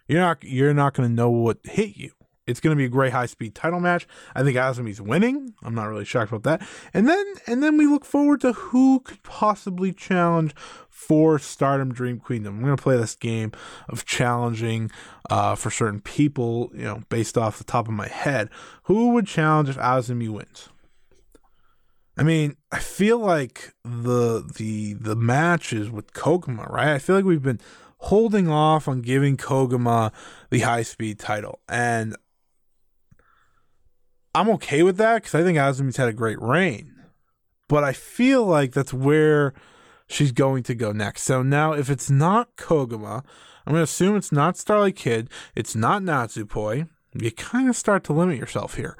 [0.06, 2.12] you're not you're not going to know what hit you.
[2.48, 4.06] It's going to be a great high speed title match.
[4.34, 5.54] I think Azumi's winning.
[5.62, 6.68] I'm not really shocked about that.
[6.94, 10.54] And then and then we look forward to who could possibly challenge
[10.88, 12.56] for Stardom Dream Queendom.
[12.56, 13.52] I'm going to play this game
[13.88, 14.90] of challenging
[15.30, 18.48] uh, for certain people, you know, based off the top of my head.
[18.84, 20.70] Who would challenge if Azumi wins?
[22.16, 26.88] I mean, I feel like the the the match is with Koguma, right?
[26.88, 27.60] I feel like we've been
[27.98, 30.12] holding off on giving Koguma
[30.50, 31.60] the high speed title.
[31.68, 32.16] And
[34.34, 36.94] I'm okay with that because I think Azumi's had a great reign.
[37.68, 39.52] But I feel like that's where
[40.06, 41.22] she's going to go next.
[41.22, 43.24] So now, if it's not Koguma,
[43.66, 46.88] I'm going to assume it's not Starlight Kid, it's not Natsupoi.
[47.14, 48.96] You kind of start to limit yourself here.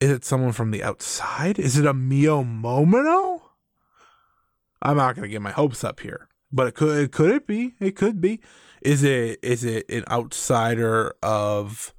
[0.00, 1.58] Is it someone from the outside?
[1.58, 3.40] Is it a Mio Momono?
[4.82, 7.10] I'm not going to get my hopes up here, but it could.
[7.10, 7.74] Could it be?
[7.80, 8.40] It could be.
[8.82, 9.38] Is it?
[9.42, 11.94] Is it an outsider of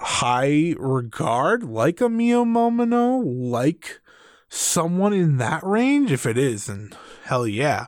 [0.00, 4.00] high regard, like a Mio Momono, like
[4.48, 6.10] someone in that range?
[6.10, 6.92] If it is, then
[7.24, 7.86] hell yeah.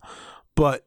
[0.55, 0.87] But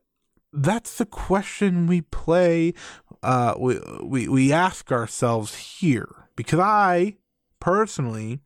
[0.54, 2.74] that's the question we play.
[3.22, 7.18] Uh, we we we ask ourselves here because I
[7.60, 8.40] personally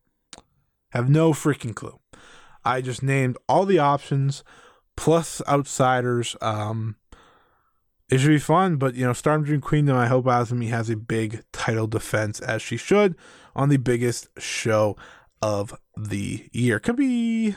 [0.92, 2.00] have no freaking clue.
[2.64, 4.44] I just named all the options
[4.96, 6.36] plus outsiders.
[6.42, 6.96] Um,
[8.10, 9.96] it should be fun, but you know, Stardom Dream Queendom.
[9.96, 13.16] I hope Azumi has a big title defense as she should
[13.56, 14.98] on the biggest show
[15.42, 16.80] of the year.
[16.80, 17.56] Could be,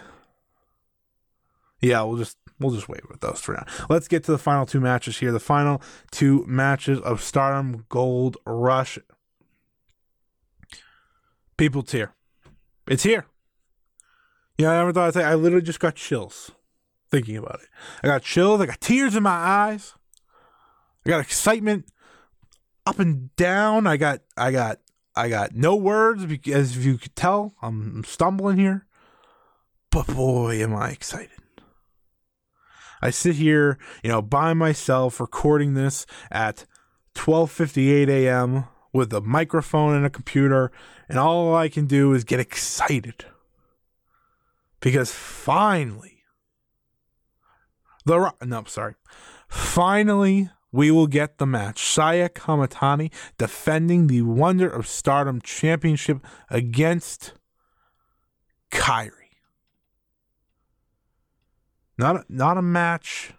[1.81, 2.03] yeah.
[2.03, 3.65] We'll just we'll just wait with those for now.
[3.89, 5.33] Let's get to the final two matches here.
[5.33, 8.99] The final two matches of Stardom Gold Rush.
[11.57, 12.15] People, it's here.
[12.87, 13.27] It's here.
[14.59, 15.25] Know, I never thought I'd say.
[15.25, 16.53] I literally just got chills
[17.11, 17.69] thinking about it.
[18.03, 18.61] I got chills.
[18.61, 19.95] I got tears in my eyes.
[21.05, 21.87] I got excitement
[22.87, 23.87] up and down.
[23.87, 24.79] I got I got
[25.15, 27.55] I got no words because as you could tell.
[27.63, 28.87] I'm stumbling here.
[29.91, 31.31] But boy, am I excited.
[33.03, 36.67] I sit here, you know, by myself recording this at
[37.15, 38.65] 12:58 a.m.
[38.93, 40.71] with a microphone and a computer,
[41.09, 43.27] and all I can do is get excited.
[44.81, 46.23] Because finally
[48.05, 48.95] the no, sorry.
[49.49, 51.85] Finally we will get the match.
[51.85, 57.35] Saya Kamitani defending the Wonder of Stardom Championship against
[58.71, 59.11] Kairi.
[61.99, 63.35] Not a, not a match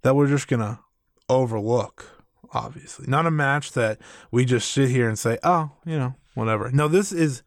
[0.00, 0.80] that we're just gonna
[1.28, 2.24] overlook.
[2.54, 3.98] Obviously, not a match that
[4.30, 7.42] we just sit here and say, "Oh, you know, whatever." No, this is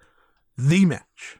[0.58, 1.38] the match.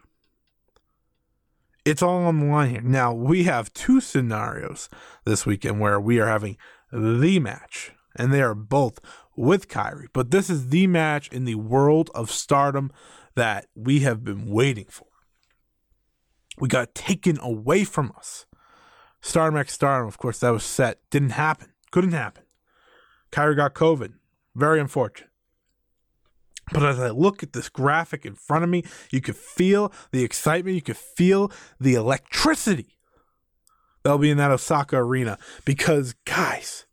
[1.84, 2.80] It's all on the line here.
[2.82, 4.88] Now we have two scenarios
[5.24, 6.56] this weekend where we are having
[6.92, 9.00] the match, and they are both
[9.36, 10.06] with Kairi.
[10.12, 12.90] But this is the match in the world of stardom
[13.34, 15.06] that we have been waiting for.
[16.58, 18.46] We got taken away from us.
[19.20, 21.00] Stardom X Stardom, of course, that was set.
[21.10, 21.72] Didn't happen.
[21.90, 22.44] Couldn't happen.
[23.30, 24.14] Kairi got COVID.
[24.54, 25.30] Very unfortunate.
[26.72, 30.24] But as I look at this graphic in front of me, you could feel the
[30.24, 32.95] excitement, you could feel the electricity
[34.06, 35.36] that'll be in that Osaka arena.
[35.64, 36.86] Because, guys,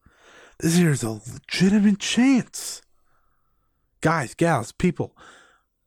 [0.60, 2.82] this here's a legitimate chance.
[4.02, 5.16] Guys, gals, people,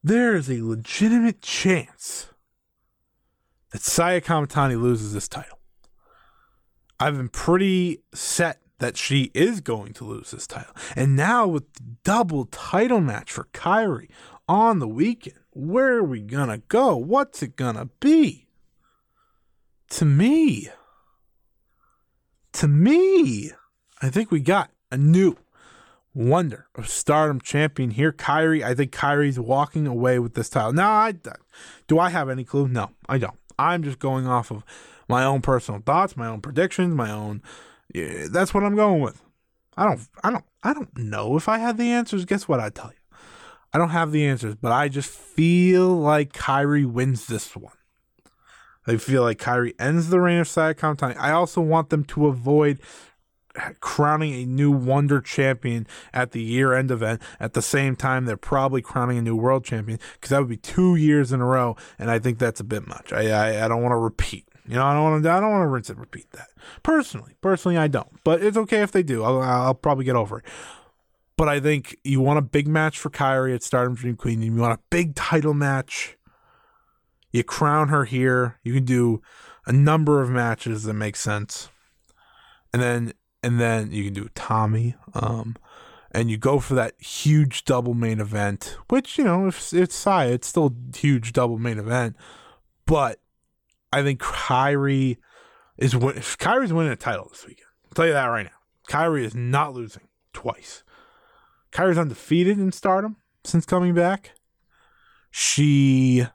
[0.05, 2.29] there is a legitimate chance
[3.73, 5.59] that Saya Kamitani loses this title.
[7.01, 10.77] I've been pretty set that she is going to lose this title.
[10.95, 14.09] And now with the double title match for Kairi
[14.49, 16.97] on the weekend, where are we gonna go?
[16.97, 18.47] What's it gonna be?
[19.91, 20.69] To me,
[22.57, 23.51] to me,
[24.01, 25.37] I think we got a new
[26.15, 28.13] wonder of stardom champion here.
[28.13, 30.73] Kairi, I think Kairi's walking away with this title.
[30.73, 31.13] Now, I
[31.87, 32.67] do I have any clue?
[32.67, 33.39] No, I don't.
[33.59, 34.65] I'm just going off of
[35.07, 37.43] my own personal thoughts, my own predictions, my own.
[37.95, 39.23] Yeah, that's what I'm going with.
[39.77, 42.25] I don't, I don't, I don't know if I had the answers.
[42.25, 42.59] Guess what?
[42.59, 43.17] I tell you,
[43.75, 47.76] I don't have the answers, but I just feel like Kairi wins this one.
[48.87, 51.17] I feel like Kairi ends the reign of Saya Kamitani.
[51.19, 52.81] I also want them to avoid
[53.81, 57.23] crowning a new Wonder Champion at the year end event.
[57.41, 60.57] At the same time, they're probably crowning a new World Champion because that would be
[60.57, 63.13] two years in a row, and I think that's a bit much.
[63.13, 64.47] I I, I don't want to repeat.
[64.69, 65.31] You know, I don't want to.
[65.31, 66.49] I don't want to rinse and repeat that.
[66.83, 68.23] Personally, personally, I don't.
[68.25, 69.23] But it's okay if they do.
[69.23, 70.45] I'll, I'll probably get over it.
[71.37, 74.43] But I think you want a big match for Kairi at Stardom Dream Queen.
[74.43, 76.17] and You want a big title match.
[77.31, 78.59] You crown her here.
[78.63, 79.21] You can do
[79.67, 81.69] a number of matches that make sense.
[82.73, 83.13] And then
[83.43, 84.97] and then you can do Tommy.
[85.15, 85.57] Um,
[86.11, 90.31] and you go for that huge double main event, which you know, if it's Saya,
[90.31, 92.17] it's still huge double main event.
[92.87, 93.21] But
[93.93, 95.19] I think Kairi
[95.77, 97.69] is win- Kairi's winning a title this weekend.
[97.85, 98.51] I'll tell you that right now.
[98.89, 100.85] Kairi is not losing twice.
[101.73, 104.33] Kairi's undefeated in Stardom since coming back.
[105.31, 106.27] She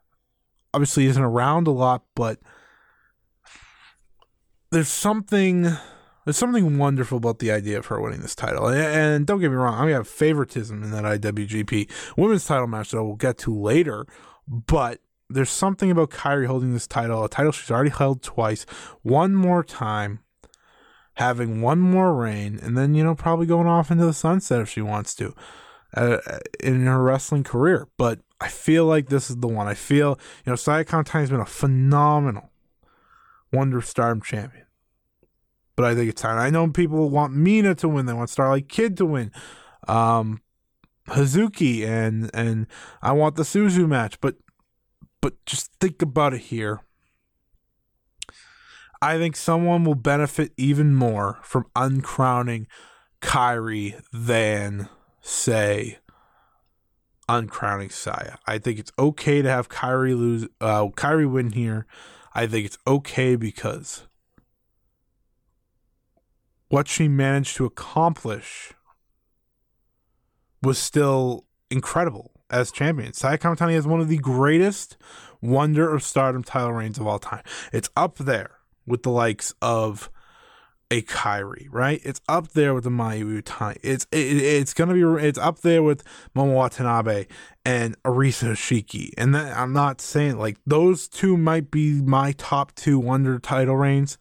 [0.73, 2.39] obviously isn't around a lot, but
[4.71, 5.77] there's something
[6.25, 8.67] there's something wonderful about the idea of her winning this title.
[8.67, 12.91] And, and don't get me wrong, I have favoritism in that IWGP women's title match
[12.91, 14.05] that I will get to later,
[14.47, 18.65] but there's something about Kairi holding this title, a title she's already held twice,
[19.01, 20.19] one more time,
[21.15, 24.69] having one more reign, and then, you know, probably going off into the sunset if
[24.69, 25.33] she wants to
[25.95, 26.17] uh,
[26.61, 27.87] in her wrestling career.
[27.97, 29.67] But I feel like this is the one.
[29.67, 32.49] I feel, you know, Saya Kamitani has been a phenomenal
[33.53, 34.65] Wonder Stardom champion
[35.81, 36.37] but I think it's time.
[36.37, 38.05] I know people want Mina to win.
[38.05, 39.31] They want Starlight Kid to win.
[39.87, 40.41] Um,
[41.07, 42.67] Hazuki and and
[43.01, 44.35] I want the Suzu match, but
[45.21, 46.81] but just think about it here.
[49.01, 52.67] I think someone will benefit even more from uncrowning
[53.19, 54.87] Kairi than
[55.21, 55.97] say
[57.29, 58.37] uncrowning Saya.
[58.45, 61.85] I think it's okay to have Kairi lose uh Kairi win here.
[62.33, 64.07] I think it's okay because
[66.69, 68.73] what she managed to accomplish
[70.61, 73.13] was still incredible as champion.
[73.13, 74.97] Saya Kamitani is one of the greatest
[75.41, 77.43] Wonder of Stardom title reigns of all time.
[77.73, 80.09] It's up there with the likes of
[80.91, 81.99] a Kairi, right?
[82.03, 83.77] It's up there with the Mayu Iwatani.
[83.81, 86.03] It's it, it's gonna be it's up there with
[86.35, 87.25] Momo Watanabe
[87.65, 89.11] and Arisa Hoshiki.
[89.17, 94.17] And I'm not saying like those two might be my top two Wonder title reigns.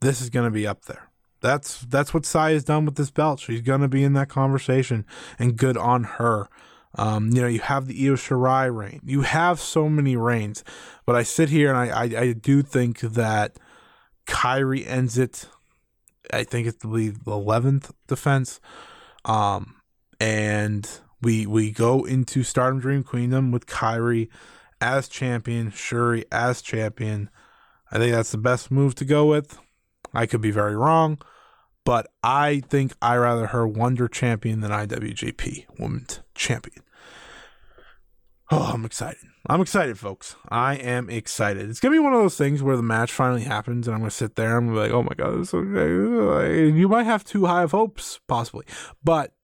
[0.00, 1.08] This is gonna be up there
[1.44, 3.38] that's that's what Sai has done with this belt.
[3.38, 5.04] She's gonna be in that conversation,
[5.38, 6.48] and good on her.
[6.96, 9.00] Um, you know, you have the Io Shirai reign.
[9.04, 10.64] You have so many reigns,
[11.04, 13.58] but I sit here and I, I, I do think that
[14.26, 15.48] Kairi ends it.
[16.32, 18.60] I think it's the eleventh defense,
[19.24, 19.80] um,
[20.20, 20.88] and
[21.20, 24.28] we we go into Stardom Dream Queendom with Kairi
[24.80, 27.30] as champion, Shuri as champion.
[27.90, 29.58] I think that's the best move to go with.
[30.12, 31.18] I could be very wrong
[31.84, 36.82] but I think I rather her Wonder Champion than IWGP Women's Champion.
[38.56, 39.18] Oh, I'm excited.
[39.48, 40.36] I'm excited, folks.
[40.48, 41.68] I am excited.
[41.68, 44.12] It's gonna be one of those things where the match finally happens, and I'm gonna
[44.12, 47.64] sit there and I'm like, "Oh my god, this okay." you might have too high
[47.64, 48.64] of hopes, possibly,
[49.02, 49.34] but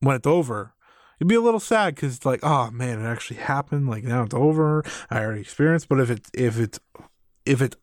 [0.00, 0.74] when it's over,
[1.20, 4.24] you'd be a little sad because it's like, "Oh man, it actually happened." Like now
[4.24, 4.82] it's over.
[5.08, 6.80] I already experienced, but if it's if it's
[7.44, 7.76] if it's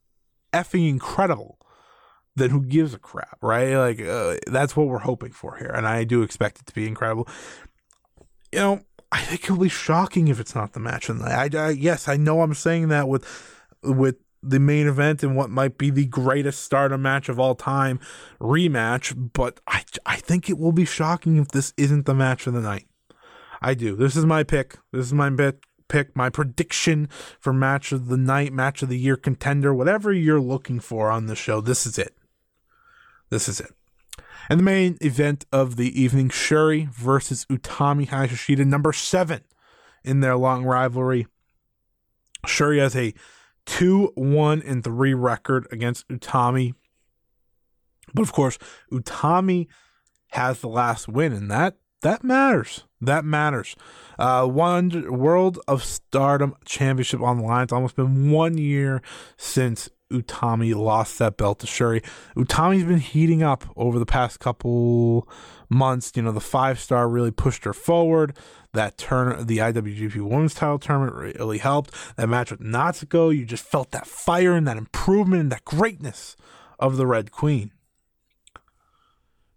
[0.51, 1.57] effing incredible,
[2.36, 3.78] then who gives a crap, right?
[3.78, 6.86] Like uh, that's what we're hoping for here, and I do expect it to be
[6.86, 7.30] incredible.
[8.51, 8.82] You know,
[9.14, 11.53] I think it'll be shocking if it's not the match of the night.
[11.53, 13.24] I, I, yes, I know I'm saying that with
[13.84, 17.99] with the main event and what might be the greatest Stardom match of all time
[18.41, 22.53] rematch, but I I think it will be shocking if this isn't the match of
[22.53, 22.88] the night.
[23.61, 23.95] I do.
[23.95, 24.80] This is my pick.
[24.91, 25.68] This is my pick.
[25.89, 27.07] Pick my prediction
[27.39, 31.28] for match of the night, match of the year contender, whatever you're looking for on
[31.28, 31.61] the show.
[31.61, 32.18] This is it.
[33.30, 33.74] This is it.
[34.49, 39.41] And the main event of the evening, Shuri versus Utami Hayashishita, number seven
[40.03, 41.27] in their long rivalry.
[42.45, 43.13] Shuri has a
[43.65, 46.73] 2 1 and 3 record against Utami.
[48.13, 48.57] But of course,
[48.91, 49.67] Utami
[50.31, 52.83] has the last win, and that that matters.
[52.99, 53.75] That matters.
[54.19, 57.63] Uh, one World of Stardom Championship on the line.
[57.63, 59.01] It's almost been one year
[59.37, 62.01] since Utami lost that belt to Shuri.
[62.36, 65.28] Utami's been heating up over the past couple
[65.70, 66.11] months.
[66.16, 68.38] You know, the five star really pushed her forward.
[68.74, 71.93] That turn, the IWGP Women's Title tournament really helped.
[72.16, 76.36] That match with Natsuko, you just felt that fire and that improvement and that greatness
[76.80, 77.72] of the Red Queen.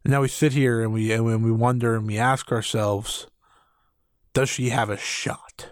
[0.05, 3.27] And now we sit here and we and we wonder and we ask ourselves,
[4.35, 5.71] does she have a shot?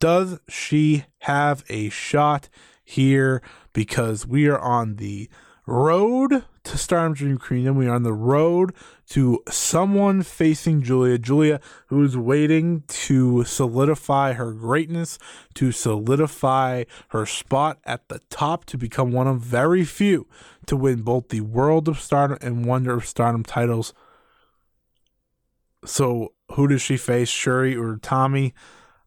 [0.00, 2.48] Does she have a shot
[2.90, 3.42] here?
[3.72, 5.28] Because we are on the
[5.66, 7.76] road to Stardom Dream Kingdom.
[7.76, 8.74] We are on the road
[9.10, 11.18] to someone facing Giulia.
[11.18, 15.18] Giulia, who's waiting to solidify her greatness,
[15.54, 20.26] to solidify her spot at the top, to become one of very few
[20.66, 23.94] to win both the World of Stardom and Wonder of Stardom titles.
[25.84, 28.54] So, who does she face, Shuri or Tommy?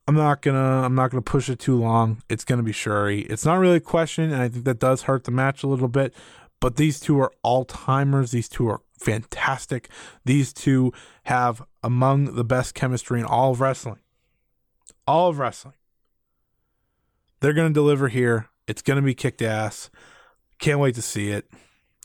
[0.08, 2.22] I'm not gonna I'm not gonna push it too long.
[2.30, 3.22] It's gonna be Shuri.
[3.22, 5.88] It's not really a question, and I think that does hurt the match a little
[5.88, 6.14] bit.
[6.60, 8.32] But these two are all timers.
[8.32, 9.90] These two are fantastic.
[10.24, 10.94] These two
[11.24, 14.00] have among the best chemistry in all of wrestling.
[15.06, 15.74] All of wrestling.
[17.42, 18.48] They're to deliver here.
[18.68, 19.90] It's to be kicked ass.
[20.60, 21.50] Can't wait to see it.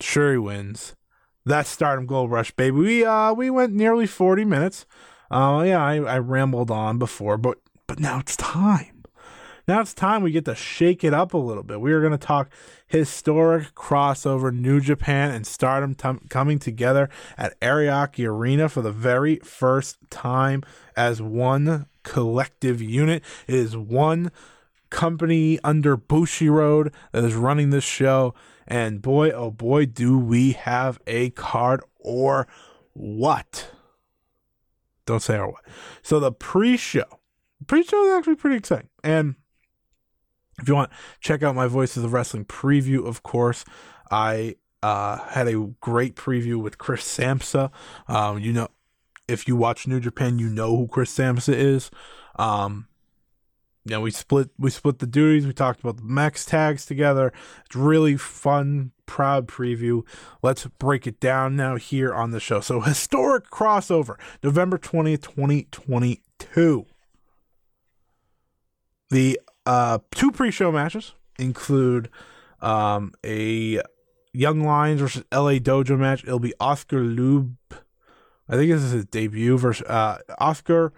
[0.01, 0.97] Shuri wins.
[1.45, 2.77] That's Stardom Gold Rush, baby.
[2.77, 4.87] We uh we went nearly 40 minutes.
[5.31, 7.59] Uh yeah, I, I rambled on before, but
[7.89, 9.03] but now it's time.
[9.67, 11.81] Now it's time we get to shake it up a little bit.
[11.81, 12.51] We are going to talk
[12.87, 19.37] historic crossover New Japan and Stardom t- coming together at Ariake Arena for the very
[19.37, 20.63] first time
[20.97, 23.23] as one collective unit.
[23.47, 24.31] It is one
[24.89, 28.35] company under Bushiroad that is running this show.
[28.67, 32.47] And boy, oh boy, do we have a card or
[32.95, 33.71] what?
[35.05, 35.65] Don't say or what.
[36.03, 36.33] So the
[37.67, 38.89] pre-show, pre-show is actually pretty exciting.
[39.03, 39.35] And
[40.61, 40.91] if you want,
[41.21, 43.65] check out my Voices of Wrestling preview, of course.
[44.11, 47.71] I uh, had a great preview with Chris Samsa.
[48.09, 48.69] Um, you know,
[49.29, 51.91] if you watch New Japan, you know who Chris Samsa is.
[52.39, 52.89] Um,
[53.85, 55.47] you know, we split we split the duties.
[55.47, 57.33] We talked about the max tags together.
[57.65, 60.03] It's really fun, proud preview.
[60.43, 62.61] Let's break it down now here on the show.
[62.61, 66.87] So historic crossover, November twentieth, twenty twenty two.
[69.11, 72.11] The uh, two pre-show matches include
[72.61, 73.81] um, a
[74.33, 76.25] Young Lions versus LA Dojo match.
[76.25, 77.55] It'll be Oscar Leube.
[78.49, 80.93] I think this is his debut versus uh, Oscar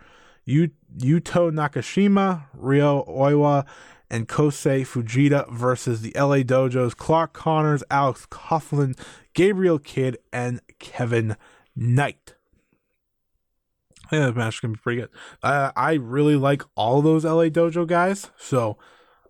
[0.46, 3.66] Yuto Nakashima, Ryo Oiwa,
[4.10, 8.98] and Kosei Fujita versus the LA Dojo's Clark Connors, Alex Coughlin,
[9.34, 11.36] Gabriel Kidd, and Kevin
[11.76, 12.34] Knight.
[14.10, 15.10] Think that match gonna be pretty good.
[15.42, 18.76] Uh, I really like all those LA Dojo guys, so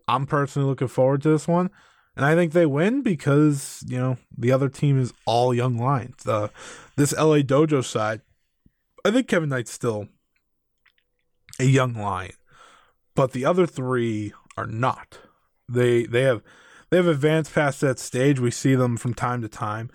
[0.09, 1.71] I'm personally looking forward to this one.
[2.17, 6.27] And I think they win because you know the other team is all young lions.
[6.27, 6.49] Uh,
[6.97, 8.23] this LA Dojo side,
[9.05, 10.09] I think Kevin Knight's still
[11.59, 12.33] a young lion,
[13.15, 15.19] but the other three are not.
[15.69, 16.43] They they have
[16.89, 18.41] they have advanced past that stage.
[18.41, 19.91] We see them from time to time.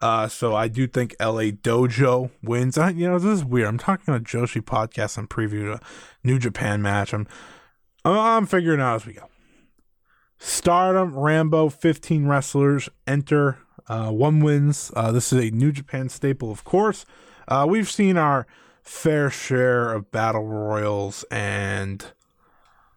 [0.00, 2.78] Uh, so I do think LA Dojo wins.
[2.78, 3.68] I, you know, this is weird.
[3.68, 5.80] I'm talking on a Joshi podcast and preview a
[6.22, 7.12] New Japan match.
[7.12, 7.26] I'm,
[8.04, 9.28] I'm figuring out as we go.
[10.38, 13.58] Stardom, Rambo, 15 wrestlers enter.
[13.88, 14.92] Uh, one wins.
[14.94, 17.04] Uh, this is a New Japan staple, of course.
[17.48, 18.46] Uh, we've seen our
[18.82, 22.12] fair share of battle royals and,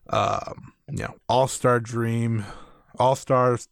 [0.10, 2.46] um, you know, All Star Dream,
[3.00, 3.68] All Stars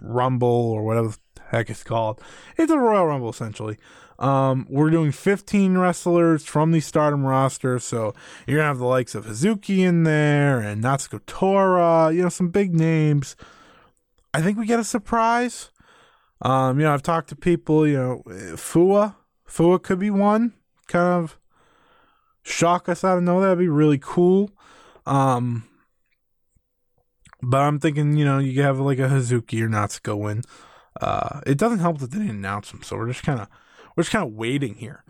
[0.00, 1.14] Rumble, or whatever
[1.50, 2.20] heck it's called.
[2.56, 3.76] It's a Royal Rumble essentially.
[4.18, 8.14] Um, we're doing 15 wrestlers from the Stardom roster, so
[8.46, 12.48] you're gonna have the likes of Hazuki in there and Natsuko Tora, you know, some
[12.48, 13.36] big names.
[14.32, 15.70] I think we get a surprise.
[16.42, 18.22] Um, you know, I've talked to people, you know,
[18.56, 19.16] Fua,
[19.48, 20.54] Fua could be one,
[20.86, 21.38] kind of
[22.42, 23.48] shock us out of nowhere.
[23.48, 24.50] That'd be really cool.
[25.04, 25.64] Um,
[27.42, 30.42] but I'm thinking, you know, you have like a Hazuki or Natsuko win.
[31.00, 33.48] Uh, it doesn't help that they didn't announce them, so we're just kind of
[33.96, 35.04] we're just kind of waiting here.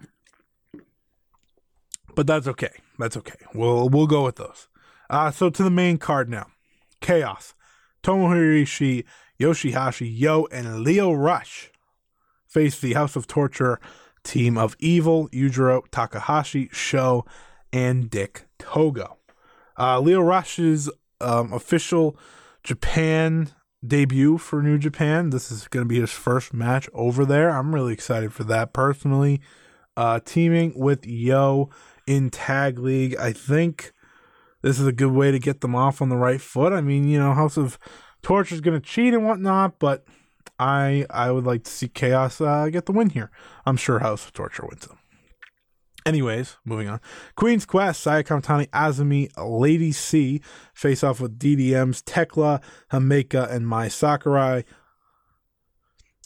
[2.15, 2.73] But that's okay.
[2.99, 3.37] That's okay.
[3.55, 4.69] We'll we'll go with those.
[5.09, 6.47] Uh, so to the main card now.
[7.01, 7.55] Chaos.
[8.03, 9.05] Tomohiro
[9.41, 11.71] Yoshihashi, Yo, and Lio Rush
[12.47, 13.81] face the House of Torture
[14.23, 17.25] team of Evil, Yujiro Takahashi, Sho,
[17.73, 19.19] and Dick Togo.
[19.79, 22.17] Uh, Lio Rush's um, official
[22.63, 23.51] Japan
[23.89, 25.31] debut for New Japan.
[25.31, 27.51] This is going to be his first match over there.
[27.51, 29.41] I'm really excited for that personally.
[29.97, 31.71] Uh, teaming with Yo
[32.07, 33.93] in Tag League, I think
[34.63, 36.73] this is a good way to get them off on the right foot.
[36.73, 37.79] I mean, you know, House of
[38.23, 40.05] Torture is going to cheat and whatnot, but
[40.59, 43.31] I I would like to see Chaos uh, get the win here.
[43.65, 44.96] I'm sure House of Torture wins them.
[46.07, 47.01] Anyways, moving on.
[47.35, 50.41] Queen's Quest, Saya Kamitani, Azumi, Lady C
[50.73, 54.63] face off with DDM's Thekla, Himeka, and Mai Sakurai.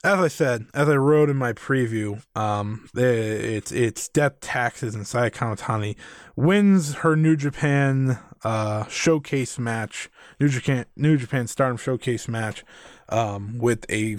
[0.05, 5.07] As I said, as I wrote in my preview, um, it's it's death taxes and
[5.07, 5.97] Saya Kamitani
[6.37, 12.65] wins her New Japan uh, showcase match, New Japan New Japan Stardom showcase match,
[13.09, 14.19] um, with a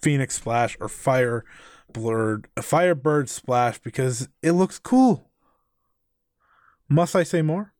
[0.00, 1.44] Phoenix Splash or Fire
[1.92, 5.30] blurred a Firebird splash because it looks cool.
[6.88, 7.72] Must I say more?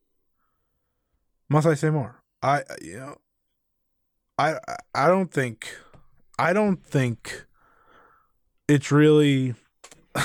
[1.49, 2.21] Must I say more?
[2.41, 3.17] I you know
[4.37, 4.57] I
[4.95, 5.77] I don't think
[6.39, 7.45] I don't think
[8.67, 9.55] it's really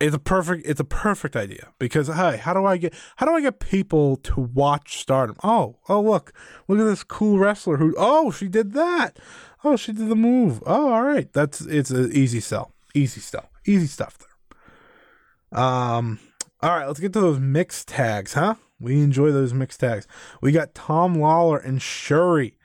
[0.00, 3.32] it's a perfect it's a perfect idea because hey how do i get how do
[3.32, 6.32] i get people to watch stardom oh oh look
[6.68, 9.18] look at this cool wrestler who oh she did that
[9.64, 10.62] oh she did the move.
[10.66, 11.32] Oh all right.
[11.32, 12.72] That's it's an easy sell.
[12.94, 15.60] Easy stuff easy stuff there.
[15.60, 16.18] Um
[16.60, 16.86] all right.
[16.86, 18.56] Let's get to those mixed tags huh?
[18.80, 20.06] We enjoy those mixed tags.
[20.40, 22.56] We got Tom Lawlor and shuri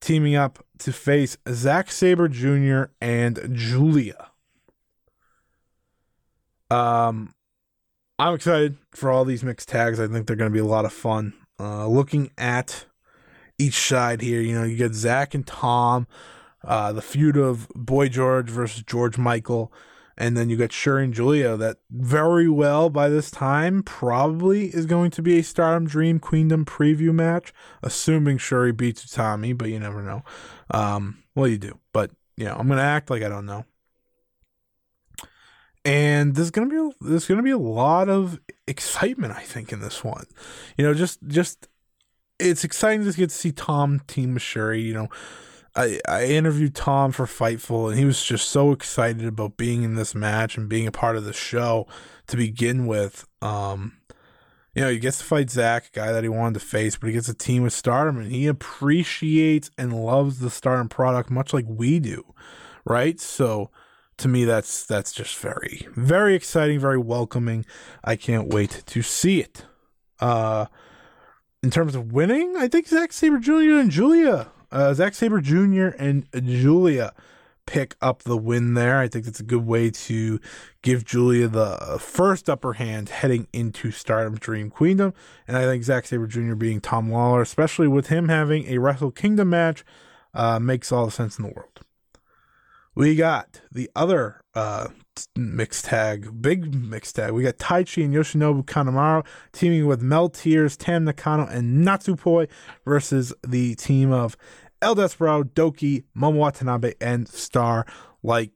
[0.00, 2.92] teaming up to face Zack Sabre Jr.
[3.00, 4.30] and Giulia.
[6.70, 7.34] Um,
[8.18, 10.00] I'm excited for all these mixed tags.
[10.00, 11.34] I think they're going to be a lot of fun.
[11.58, 12.86] Uh, looking at
[13.58, 16.06] each side here, you know, you get Zach and Tom,
[16.62, 19.72] uh, the feud of Boy George versus George Michael,
[20.16, 21.56] and then you got Shuri and Giulia.
[21.56, 26.64] That very well by this time probably is going to be a Stardom Dream Queendom
[26.64, 27.52] preview match,
[27.82, 30.22] assuming Shuri beats Tommy, but you never know.
[30.70, 33.64] Um, well, you do, but you know, I'm gonna act like I don't know
[35.84, 40.02] and there's gonna be there's gonna be a lot of excitement, I think, in this
[40.02, 40.26] one.
[40.78, 41.68] You know, just just
[42.44, 44.80] it's exciting to get to see Tom team Shuri.
[44.80, 45.08] You know,
[45.74, 49.94] I I interviewed Tom for Fightful, and he was just so excited about being in
[49.94, 51.86] this match and being a part of the show
[52.28, 53.26] to begin with.
[53.42, 53.98] Um,
[54.74, 57.06] you know, he gets to fight Zach, a guy that he wanted to face, but
[57.06, 61.52] he gets a team with Stardom, and he appreciates and loves the Stardom product much
[61.52, 62.34] like we do,
[62.84, 63.20] right?
[63.20, 63.70] So
[64.16, 67.64] to me that's that's just very very exciting very welcoming
[68.04, 69.66] i can't wait to see it
[70.20, 70.66] uh
[71.64, 75.88] in terms of winning i think Zack sabre jr and Giulia uh Zack sabre jr
[75.98, 77.14] and Giulia
[77.66, 78.98] pick up the win there.
[78.98, 80.40] I think it's a good way to
[80.82, 85.14] give Giulia the first upper hand heading into stardom dream queendom.
[85.48, 89.10] And i think Zack sabre jr being Tom Lawlor especially with him having a wrestle
[89.10, 89.84] kingdom match
[90.34, 91.80] uh, makes all the sense in the world.
[92.94, 94.88] We got the other uh,
[95.36, 97.32] mixed tag, big mixed tag.
[97.32, 102.48] We got Taichi and Yoshinobu Kanemaru teaming with Meltears, Tam Nakano, and Natsupoi
[102.84, 104.36] versus the team of
[104.82, 107.86] El Desperado, Doki, Momo Watanabe, and Star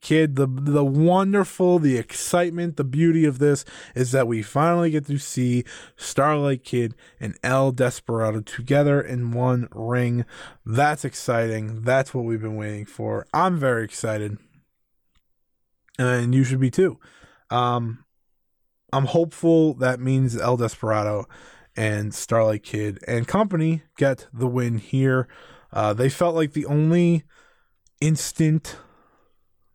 [0.01, 0.37] kid.
[0.37, 5.19] The the wonderful the excitement the beauty of this is that we finally get to
[5.19, 5.65] see
[5.97, 10.25] starlight kid and el desperado together in one ring.
[10.65, 11.83] That's exciting.
[11.83, 13.27] That's what we've been waiting for.
[13.35, 14.39] I'm very excited
[15.99, 16.99] and you should be too
[17.51, 18.05] um
[18.93, 21.27] i'm hopeful that means el desperado
[21.77, 25.29] and starlight kid and company get the win here
[25.73, 27.25] uh, they felt like the only
[28.01, 28.77] instant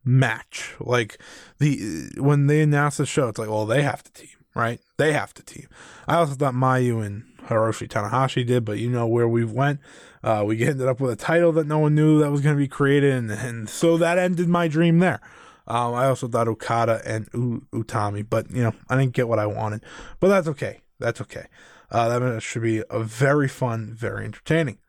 [0.03, 0.75] match.
[0.79, 1.17] Like
[1.59, 4.79] the when they announced the show, it's like, well, they have to team, right?
[4.97, 5.67] They have to team.
[6.07, 9.79] I also thought Mayu and Hiroshi Tanahashi did, but you know where we went.
[10.23, 12.59] Uh, we ended up with a title that no one knew that was going to
[12.61, 15.19] be created, and, and so that ended my dream there.
[15.65, 19.39] Um, I also thought Okada and U- Utami, but you know I didn't get what
[19.39, 19.83] I wanted,
[20.19, 20.81] but that's okay.
[20.99, 21.45] That's okay.
[21.91, 24.79] Uh, that should be a very fun, very entertaining.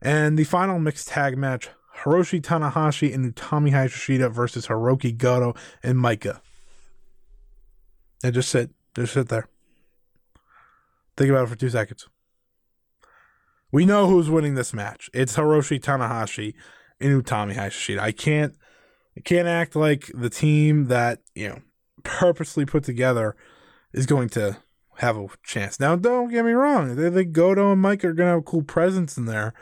[0.00, 1.70] And the final mixed tag match
[2.00, 6.40] Hiroshi Tanahashi and Utami Hayashishita versus Hiroki Goto and Maika.
[8.24, 8.70] And just sit.
[8.94, 9.48] Just sit there.
[11.16, 12.08] Think about it for two seconds.
[13.70, 15.08] We know who's winning this match.
[15.14, 16.54] It's Hiroshi Tanahashi
[17.00, 17.98] and Utami Hayashishita.
[17.98, 18.54] I can't
[19.16, 21.62] I can't act like the team that, you know,
[22.02, 23.36] purposely put together
[23.92, 24.58] is going to
[24.96, 25.78] have a chance.
[25.78, 26.96] Now, don't get me wrong.
[26.96, 29.54] They think Goto and Maika are going to have a cool presence in there,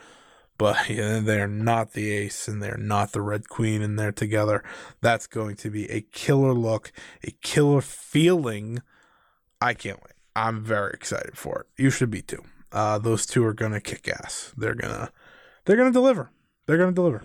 [0.59, 4.63] but they're not the ace and they're not the Red Queen and they're together.
[5.01, 6.93] That's going to be a killer look,
[7.25, 8.81] a killer feeling.
[9.61, 10.15] I can't wait.
[10.37, 11.83] I'm very excited for it.
[11.83, 12.45] You should be too.
[12.73, 14.53] Uh, those two are going to kick ass.
[14.57, 15.13] They're going to,
[15.65, 16.31] they're going to deliver.
[16.67, 17.25] They're going to deliver.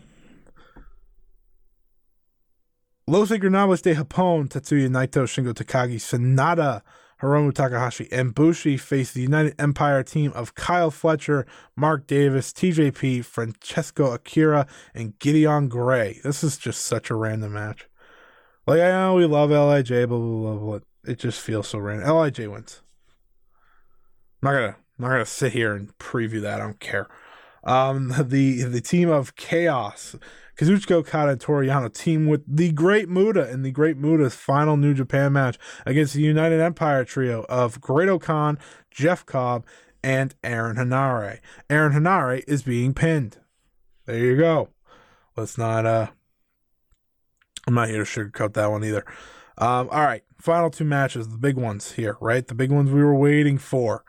[3.08, 6.82] Los Ingobernables de Japón, Tetsuya Naito, Shingo Takagi, Sanada,
[7.22, 11.46] Hiromu Takahashi, and Bushi face the United Empire team of Kyle Fletcher,
[11.76, 16.20] Mark Davis, TJP, Francesco Akira, and Gideon Grey.
[16.24, 17.88] This is just such a random match.
[18.66, 20.80] Like, I know we love LIJ, blah, blah, blah, blah.
[21.06, 22.10] It just feels so random.
[22.10, 22.82] LIJ wins.
[24.42, 26.60] I'm not gonna, I'm not gonna sit here and preview that.
[26.60, 27.08] I don't care.
[27.66, 30.16] Um, the the team of Chaos
[30.58, 34.78] Kazuchika Okada and Toru Yano team with the Great Muta in the Great Muta's final
[34.78, 38.58] New Japan match against the United Empire trio of Great-O-Khan,
[38.90, 39.66] Jeff Cobb,
[40.02, 41.40] and Aaron Henare.
[41.70, 43.38] Aaron Henare is being pinned.
[44.06, 44.70] There you go.
[45.36, 46.08] Let's not uh
[47.68, 49.04] I'm not here to sugarcoat that one either.
[49.58, 52.46] Um, all right, final two matches, the big ones here, right?
[52.46, 54.04] The big ones we were waiting for.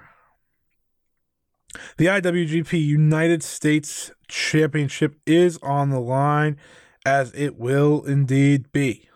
[1.97, 6.57] The IWGP United States Championship is on the line,
[7.05, 9.09] as it will indeed be.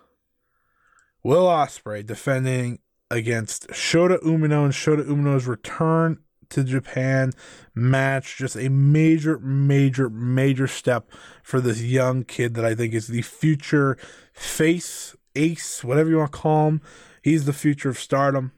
[1.23, 2.79] Will Ospreay defending
[3.11, 6.19] against Shota Umino and Shota Umino's return
[6.51, 7.33] to Japan
[7.75, 8.37] match.
[8.37, 11.11] Just a major, major, major step
[11.43, 13.97] for this young kid that I think is the future
[14.33, 16.81] face, ace, whatever you want to call him.
[17.23, 18.53] He's the future of stardom.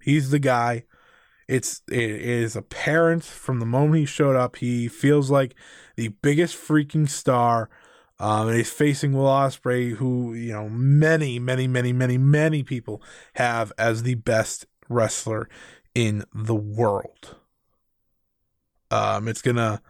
[0.00, 0.84] He's the guy.
[1.52, 4.56] It's it is apparent from the moment he showed up.
[4.56, 5.54] He feels like
[5.96, 7.68] the biggest freaking star.
[8.18, 13.02] Um, and he's facing Will Ospreay, who you know many, many, many, many, many people
[13.34, 15.46] have as the best wrestler
[15.94, 17.36] in the world.
[18.90, 19.82] Um, it's gonna,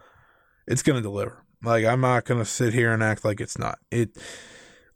[0.67, 1.45] it's gonna deliver.
[1.63, 3.79] Like I'm not gonna sit here and act like it's not.
[3.89, 4.17] It.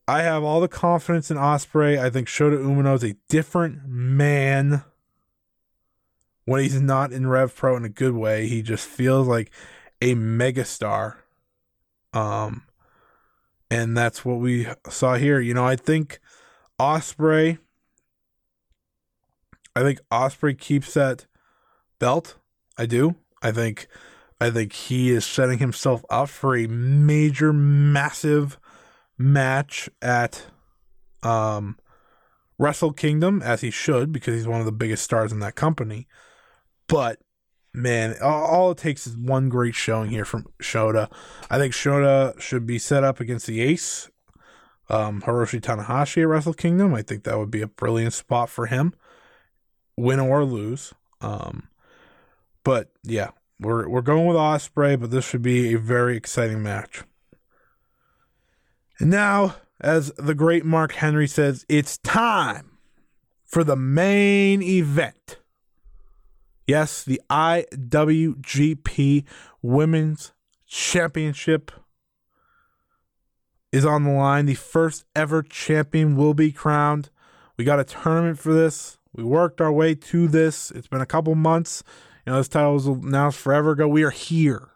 [0.06, 1.98] I have all the confidence in Ospreay.
[1.98, 4.84] I think Shota Umino is a different man
[6.48, 8.48] when he's not in Rev Pro in a good way.
[8.48, 9.52] He just feels like
[10.02, 11.18] a megastar.
[12.14, 12.64] Um,
[13.70, 15.42] and that's what we saw here.
[15.42, 16.22] You know, I think
[16.80, 17.60] Ospreay.
[19.76, 21.26] I think Ospreay keeps that
[22.00, 22.38] belt.
[22.78, 23.16] I do.
[23.42, 23.88] I think.
[24.40, 28.58] I think he is setting himself up for a major, massive
[29.18, 30.46] match at
[31.24, 31.78] um,
[32.58, 36.08] Wrestle Kingdom, as he should, because he's one of the biggest stars in that company.
[36.88, 37.20] But
[37.74, 41.12] man, all it takes is one great showing here from Shota.
[41.50, 44.10] I think Shota should be set up against the Ace,
[44.90, 46.94] um, Hiroshi Tanahashi at Wrestle Kingdom.
[46.94, 48.94] I think that would be a brilliant spot for him,
[49.96, 50.94] win or lose.
[51.22, 51.70] Um,
[52.64, 57.04] but yeah, we're we're going with Ospreay, but this should be a very exciting match.
[59.00, 62.78] And now, as the great Mark Henry says, it's time
[63.46, 65.37] for the main event.
[66.68, 69.24] Yes, the IWGP
[69.62, 70.34] Women's
[70.68, 71.72] Championship
[73.72, 74.48] is on the line.
[74.48, 77.10] The first ever champion will be crowned.
[77.56, 78.98] We got a tournament for this.
[79.14, 80.70] We worked our way to this.
[80.72, 81.84] It's been a couple months.
[82.26, 83.88] You know, this title was announced forever ago.
[83.88, 84.68] We are here.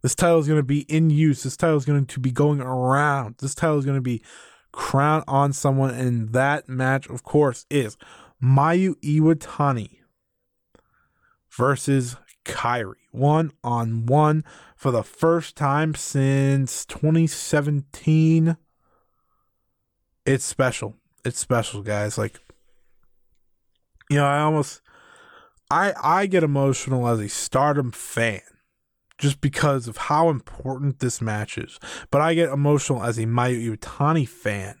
[0.00, 1.42] This title is going to be in use.
[1.42, 3.34] This title is going to be going around.
[3.40, 4.22] This title is going to be
[4.72, 5.90] crowned on someone.
[5.90, 7.98] And that match, of course, is
[8.42, 9.98] Mayu Iwatani
[11.58, 14.44] versus Kairi, One on one
[14.76, 18.56] for the first time since 2017.
[20.24, 20.94] It's special.
[21.24, 22.16] It's special, guys.
[22.16, 22.38] Like,
[24.08, 24.80] you know, I almost
[25.70, 28.40] I I get emotional as a stardom fan
[29.18, 31.80] just because of how important this match is.
[32.12, 34.78] But I get emotional as a Mayu Iwatani fan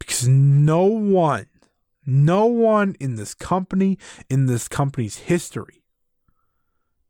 [0.00, 1.46] because no one
[2.10, 3.98] no one in this company,
[4.28, 5.84] in this company's history,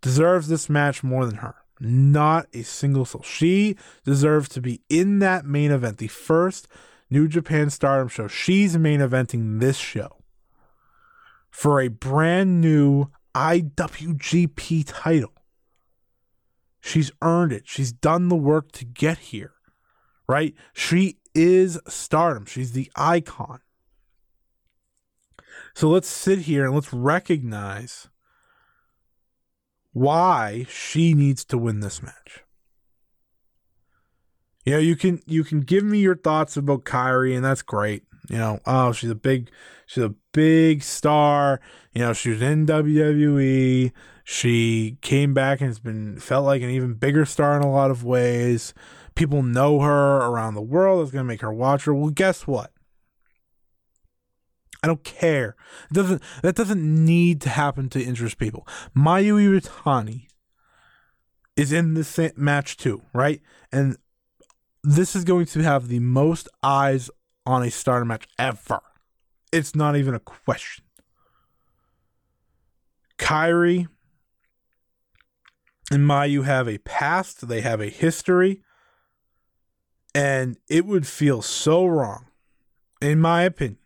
[0.03, 1.57] deserves this match more than her.
[1.80, 3.22] Not a single soul.
[3.22, 6.68] She deserves to be in that main event, the first
[7.09, 8.28] New Japan Stardom show.
[8.28, 10.18] She's main eventing this show
[11.51, 15.32] for a brand new IWGP title.
[16.80, 17.62] She's earned it.
[17.66, 19.53] She's done the work to get here,
[20.28, 20.55] right?
[20.74, 22.44] She is stardom.
[22.44, 23.61] She's the icon.
[25.75, 28.09] So let's sit here and let's recognize
[29.93, 32.45] why she needs to win this match.
[34.64, 38.05] You know, you can you can give me your thoughts about Kairi, and that's great.
[38.29, 39.51] You know, oh, she's a big,
[39.87, 41.61] she's a big star.
[41.95, 43.93] You know, she was in WWE.
[44.23, 47.91] She came back and has been felt like an even bigger star in a lot
[47.91, 48.75] of ways.
[49.14, 51.03] People know her around the world.
[51.03, 51.95] It's gonna make her watch her.
[51.95, 52.71] Well, guess what?
[54.83, 55.57] I don't care.
[55.91, 58.66] It doesn't that doesn't need to happen to interest people.
[58.97, 60.26] Mayu Iwatani
[61.57, 63.41] is in this match too, right?
[63.70, 63.97] And
[64.83, 67.11] this is going to have the most eyes
[67.45, 68.81] on a starter match ever.
[69.53, 70.85] It's not even a question.
[73.18, 73.89] Kairi
[75.91, 78.62] and Mayu have a past, they have a history,
[80.14, 82.26] and it would feel so wrong,
[83.03, 83.78] in my opinion,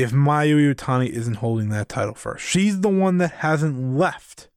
[0.00, 2.44] if Mayu Iwatani isn't holding that title first.
[2.44, 4.48] She's the one that hasn't left.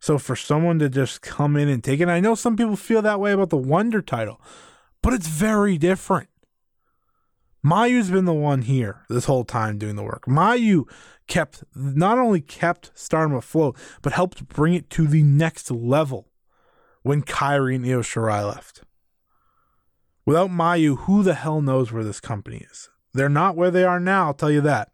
[0.00, 3.00] So for someone to just come in and take it, I know some people feel
[3.02, 4.40] that way about the Wonder title,
[5.02, 6.28] but it's very different.
[7.64, 10.24] Mayu's been the one here this whole time doing the work.
[10.26, 10.84] Mayu
[11.28, 16.32] kept not only kept Stardom afloat, but helped bring it to the next level
[17.02, 18.82] when Kairi and Io Shirai left.
[20.24, 22.88] Without Mayu, who the hell knows where this company is?
[23.12, 24.90] They're not where they are now, I'll tell you that.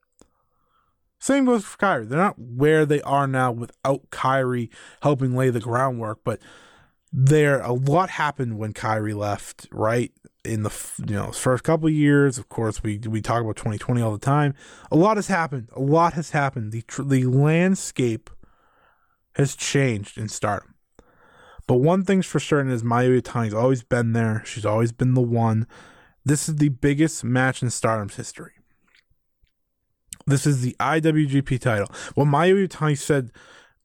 [1.18, 2.08] Same goes for Kairi.
[2.08, 4.68] They're not where they are now without Kairi
[5.02, 6.40] helping lay the groundwork, but
[7.12, 10.12] there a lot happened when Kairi left, right?
[10.44, 10.72] In the
[11.04, 14.18] you know first couple of years, of course, we we talk about 2020 all the
[14.18, 14.54] time.
[14.92, 15.70] A lot has happened.
[15.74, 16.70] A lot has happened.
[16.70, 18.30] The the landscape
[19.34, 20.74] has changed in Stardom.
[21.66, 24.42] But one thing's for certain is Mayu Iwatani's always been there.
[24.44, 25.66] She's always been the one.
[26.26, 28.50] This is the biggest match in Stardom's history.
[30.26, 31.88] This is the IWGP title.
[32.16, 33.30] What Mayu Iwatani said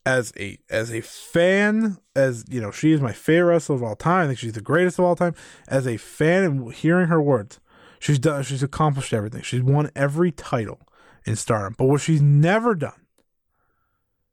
[0.08, 3.96] as a as a fan, as you know, she is my favorite wrestler of all
[3.96, 4.24] time.
[4.24, 5.36] I think she's the greatest of all time.
[5.68, 7.60] As a fan and hearing her words,
[8.00, 8.42] she's done.
[8.42, 9.44] She's accomplished everything.
[9.44, 10.80] She's won every title
[11.28, 11.76] in Stardom.
[11.78, 13.06] But what she's never done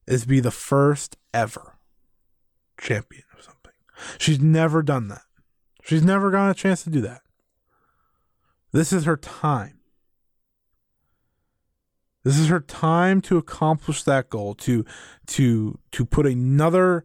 [0.07, 1.77] is be the first ever
[2.81, 3.73] champion of something.
[4.17, 5.25] She's never done that.
[5.83, 7.21] She's never gotten a chance to do that.
[8.73, 9.79] This is her time.
[12.25, 14.85] This is her time to accomplish that goal to
[15.29, 17.05] to to put another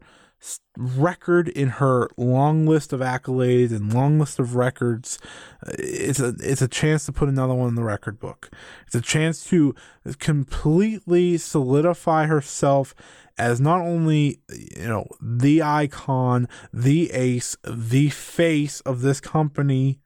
[0.76, 5.18] record in her long list of accolades and long list of records.
[5.66, 8.50] Uh, it's a it's a chance to put another one in the record book.
[8.86, 9.74] It's a chance to
[10.18, 12.94] completely solidify herself
[13.38, 20.00] as not only you know the icon, the ace, the face of this company.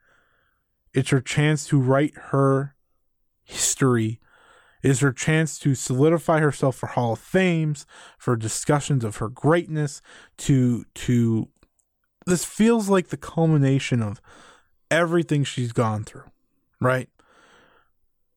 [0.94, 2.74] It's her chance to write her
[3.44, 4.20] history
[4.82, 7.86] It is her chance to solidify herself for Hall of Fames,
[8.18, 10.00] for discussions of her greatness,
[10.38, 11.48] to to
[12.26, 14.20] this feels like the culmination of
[14.90, 16.30] everything she's gone through,
[16.80, 17.08] right?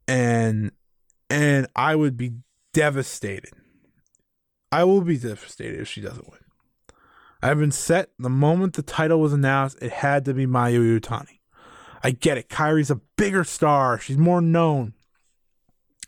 [0.07, 0.71] And
[1.29, 2.33] and I would be
[2.73, 3.51] devastated.
[4.71, 6.39] I will be devastated if she doesn't win.
[7.43, 11.40] I've been set the moment the title was announced, it had to be Mayu Iwatani.
[12.03, 12.49] I get it.
[12.49, 13.99] Kairi's a bigger star.
[13.99, 14.93] She's more known.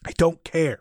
[0.05, 0.79] I don't care.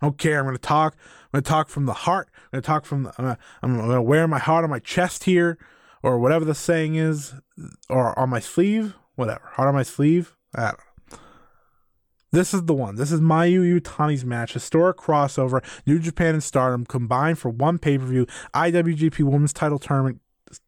[0.00, 0.38] I don't care.
[0.38, 0.96] I'm going to talk.
[0.98, 2.28] I'm going to talk from the heart.
[2.34, 4.70] I'm going to talk from the, I'm to, I'm going to wear my heart on
[4.70, 5.58] my chest here
[6.02, 7.34] or whatever the saying is
[7.88, 9.50] or on my sleeve, whatever.
[9.54, 10.36] Heart on my sleeve.
[10.54, 11.18] I don't know.
[12.32, 12.96] This is the one.
[12.96, 14.54] This is Mayu Iwatani's match.
[14.54, 15.62] Historic crossover.
[15.86, 18.26] New Japan and Stardom combined for one pay per view.
[18.54, 20.20] IWGP Women's Title Tournament.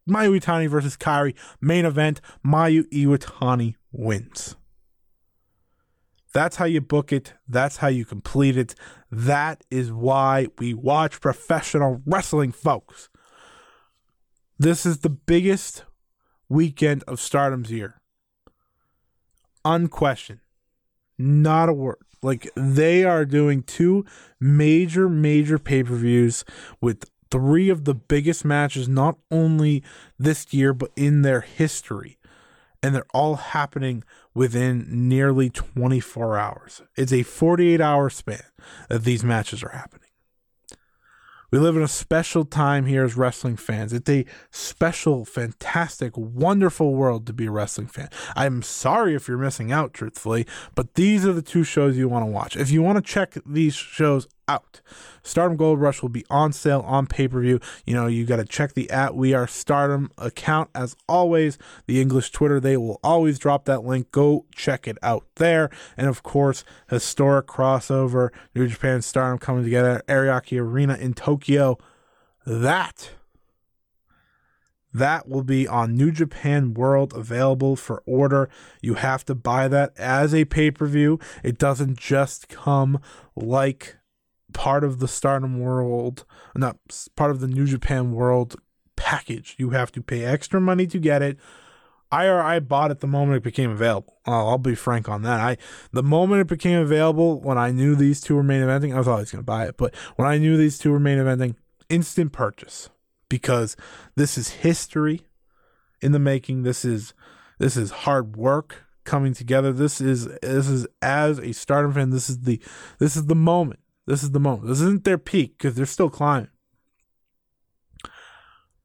[0.09, 1.35] Mayu Iwatani versus Kairi.
[1.61, 2.21] Main event.
[2.45, 4.55] Mayu Iwatani wins.
[6.33, 7.33] That's how you book it.
[7.47, 8.75] That's how you complete it.
[9.09, 13.09] That is why we watch professional wrestling, folks.
[14.59, 15.85] This is the biggest
[16.49, 18.01] weekend of Stardom's year.
[19.63, 20.41] Unquestioned.
[21.17, 21.97] Not a word.
[22.21, 24.05] Like they are doing two
[24.39, 26.43] major, major pay per views
[26.81, 29.83] with three of the biggest matches, not only
[30.17, 32.17] this year, but in their history.
[32.81, 36.81] And they're all happening within nearly 24 hours.
[36.95, 38.43] It's a 48 hour span
[38.87, 40.01] that these matches are happening.
[41.51, 43.91] We live in a special time here as wrestling fans.
[43.91, 48.09] It's a special, fantastic, wonderful world to be a wrestling fan.
[48.37, 52.23] I'm sorry if you're missing out, truthfully, but these are the two shows you want
[52.23, 52.55] to watch.
[52.55, 54.81] If you want to check these shows out.
[55.23, 57.59] Stardom Gold Rush will be on sale on pay per view.
[57.85, 61.57] You know, you got to check the at We Are Stardom account as always.
[61.87, 64.11] The English Twitter, they will always drop that link.
[64.11, 65.69] Go check it out there.
[65.97, 71.77] And of course, historic crossover New Japan Stardom coming together, Ariake Arena in Tokyo.
[72.45, 73.11] That,
[74.93, 78.47] That will be on New Japan World available for order.
[78.81, 81.19] You have to buy that as a pay per view.
[81.43, 83.01] It doesn't just come
[83.35, 83.97] like
[84.55, 86.25] part of the Stardom World,
[86.55, 86.77] not
[87.15, 88.55] part of the New Japan World
[88.95, 89.53] package.
[89.59, 91.37] You have to pay extra money to get it.
[92.09, 94.17] I I bought it the moment it became available.
[94.25, 95.41] I'll, I'll be frank on that.
[95.41, 95.57] I
[95.91, 99.07] the moment it became available, when I knew these two were main eventing, I was
[99.07, 99.75] always going to buy it.
[99.77, 101.55] But when I knew these two were main eventing,
[101.89, 102.89] instant purchase
[103.27, 103.75] because
[104.15, 105.27] this is history
[106.01, 106.63] in the making.
[106.63, 107.13] This is
[107.59, 109.73] this is hard work coming together.
[109.73, 112.11] This is this is as a Stardom fan.
[112.11, 112.61] This is the
[112.99, 113.81] this is the moment.
[114.05, 114.67] This is the moment.
[114.67, 116.49] This isn't their peak because they're still climbing.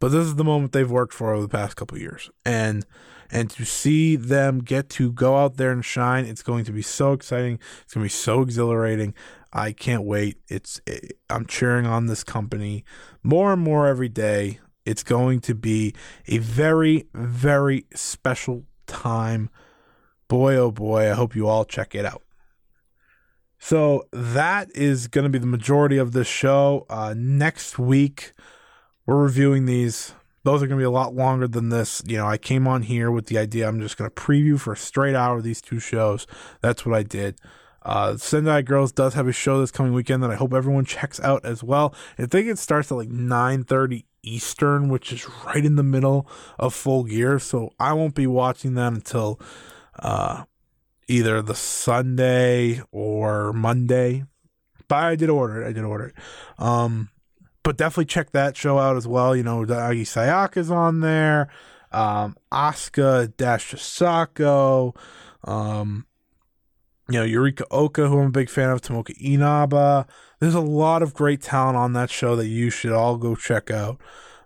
[0.00, 2.86] But this is the moment they've worked for over the past couple years, and
[3.30, 6.82] and to see them get to go out there and shine, it's going to be
[6.82, 7.58] so exciting.
[7.82, 9.14] It's going to be so exhilarating.
[9.52, 10.38] I can't wait.
[10.48, 12.82] It's it, I'm cheering on this company
[13.22, 14.58] more and more every day.
[14.86, 15.94] It's going to be
[16.26, 19.50] a very very special time.
[20.28, 22.22] Boy oh boy, I hope you all check it out.
[23.62, 26.86] So that is going to be the majority of this show.
[26.88, 28.32] Uh, next week
[29.04, 30.14] we're reviewing these.
[30.44, 32.02] Those are going to be a lot longer than this.
[32.06, 34.72] You know, I came on here with the idea I'm just going to preview for
[34.72, 36.26] a straight hour these two shows.
[36.62, 37.38] That's what I did.
[37.82, 41.20] Uh, Sendai Girls does have a show this coming weekend that I hope everyone checks
[41.20, 41.94] out as well.
[42.18, 46.26] I think it starts at like 9:30 Eastern, which is right in the middle
[46.58, 47.38] of full gear.
[47.38, 49.38] So I won't be watching that until
[49.98, 50.44] uh,
[51.10, 54.24] either the Sunday or Monday.
[54.88, 55.68] But I did order it.
[55.68, 56.14] I did order it.
[56.58, 57.10] Um,
[57.62, 59.36] but definitely check that show out as well.
[59.36, 61.48] You know, Agi Sayaka's on there.
[61.92, 63.74] Um, Asuka Dash.
[65.44, 66.06] Um,
[67.08, 70.06] you know, Yurika Oka, who I'm a big fan of, Tomoka Inaba.
[70.38, 73.70] There's a lot of great talent on that show that you should all go check
[73.70, 74.00] out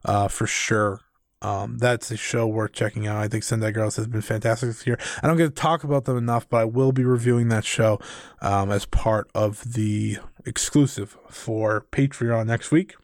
[0.04, 1.00] uh, for sure.
[1.44, 3.18] Um, that's a show worth checking out.
[3.18, 4.98] I think Sendai Girls has been fantastic this year.
[5.22, 8.00] I don't get to talk about them enough, but I will be reviewing that show
[8.40, 10.16] um, as part of the
[10.46, 12.94] exclusive for Patreon next week.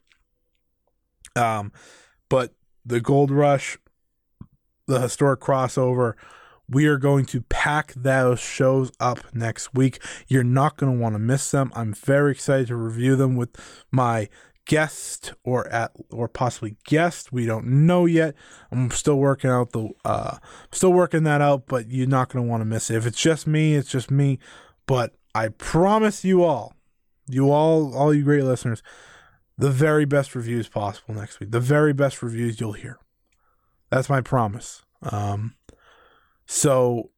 [1.37, 1.71] Um,
[2.31, 3.77] but the Gold Rush,
[4.87, 6.15] the historic crossover,
[6.67, 10.03] we are going to pack those shows up next week.
[10.29, 11.73] You're not going to want to miss them.
[11.75, 13.51] I'm very excited to review them with
[13.91, 14.31] my
[14.71, 17.33] guest or at or possibly guest.
[17.33, 18.37] We don't know yet.
[18.71, 20.39] I'm still working out the uh
[20.71, 22.95] still working that out, but you're not going to want to miss it.
[22.95, 24.39] If it's just me, it's just me.
[24.87, 26.75] But I promise you all,
[27.29, 28.81] you all all you great listeners,
[29.59, 31.51] the very best reviews possible next week.
[31.51, 33.01] The very best reviews you'll hear.
[33.91, 34.83] That's my promise.
[35.03, 35.57] Um
[36.47, 37.11] so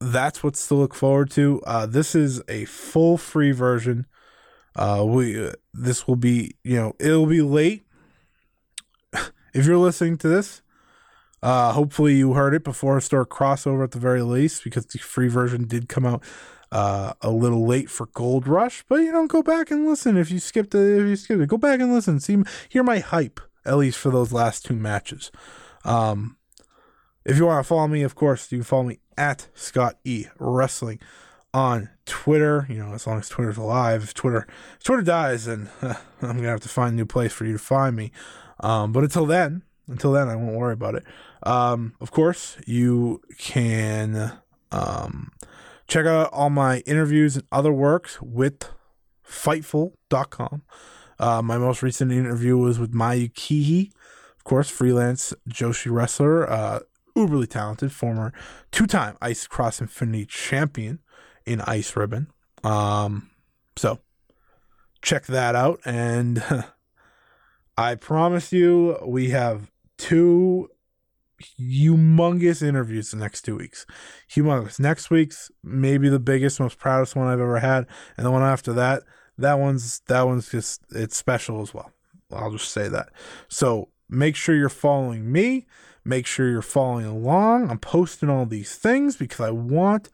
[0.00, 1.60] that's what's to look forward to.
[1.66, 4.06] Uh, this is a full free version.
[4.78, 7.84] Uh, we uh, this will be you know it'll be late
[9.52, 10.62] if you're listening to this.
[11.42, 15.28] Uh, hopefully you heard it before store crossover at the very least because the free
[15.28, 16.22] version did come out
[16.72, 18.84] uh, a little late for Gold Rush.
[18.88, 21.00] But you know, go back and listen if you skipped it.
[21.00, 22.20] If you skipped it, go back and listen.
[22.20, 25.30] See, hear my hype at least for those last two matches.
[25.84, 26.36] Um,
[27.24, 30.26] if you want to follow me, of course, you can follow me at Scott E
[30.38, 31.00] Wrestling
[31.52, 32.66] on Twitter.
[32.68, 34.02] You know, as long as Twitter's alive.
[34.02, 34.46] If Twitter
[34.76, 37.52] if Twitter dies, then uh, I'm gonna have to find a new place for you
[37.52, 38.10] to find me.
[38.60, 41.04] Um, but until then, until then, I won't worry about it.
[41.44, 44.32] Um, of course, you can
[44.72, 45.30] um,
[45.86, 48.68] check out all my interviews and other works with
[49.26, 50.62] Fightful.com.
[51.18, 53.90] Uh, my most recent interview was with Maya Yukihi,
[54.36, 56.48] of course, freelance Joshi wrestler.
[56.48, 56.80] Uh,
[57.16, 58.32] uberly talented, former
[58.70, 61.00] two-time Ice Cross Infinity champion
[61.48, 62.28] in Ice Ribbon.
[62.64, 63.30] Um,
[63.76, 64.00] so
[65.02, 66.42] check that out, and
[67.76, 70.68] I promise you, we have two
[71.60, 73.86] humongous interviews the next two weeks.
[74.32, 74.80] Humongous.
[74.80, 77.86] Next week's maybe the biggest, most proudest one I've ever had,
[78.16, 79.04] and the one after that,
[79.38, 81.92] that one's that one's just it's special as well.
[82.32, 83.10] I'll just say that.
[83.48, 85.66] So make sure you're following me
[86.08, 87.70] Make sure you're following along.
[87.70, 90.08] I'm posting all these things because I want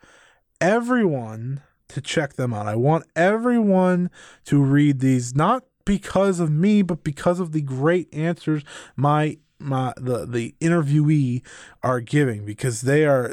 [0.60, 2.66] everyone to check them out.
[2.66, 4.10] I want everyone
[4.46, 8.62] to read these, not because of me, but because of the great answers
[8.96, 11.42] my my the the interviewee
[11.82, 13.32] are giving because they are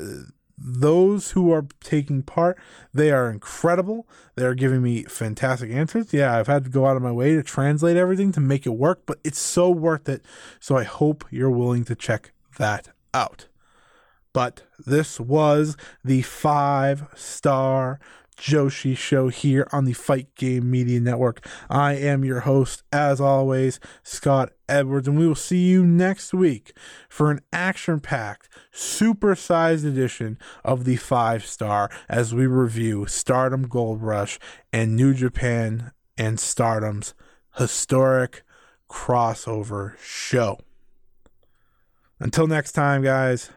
[0.57, 2.55] those who are taking part
[2.93, 6.95] they are incredible they are giving me fantastic answers yeah i've had to go out
[6.95, 10.23] of my way to translate everything to make it work but it's so worth it
[10.59, 13.47] so i hope you're willing to check that out.
[14.33, 17.99] But this was the five star
[18.41, 21.45] Joshi Show here on the Fight Game Media Network.
[21.69, 26.75] I am your host, as always, Scott Edwards, and we will see you next week
[27.07, 34.01] for an action packed, super-sized edition of the five star as we review Stardom Gold
[34.01, 34.39] Rush
[34.73, 37.13] and New Japan and Stardom's
[37.57, 38.43] historic
[38.89, 40.57] crossover show.
[42.19, 43.51] Until next time, guys,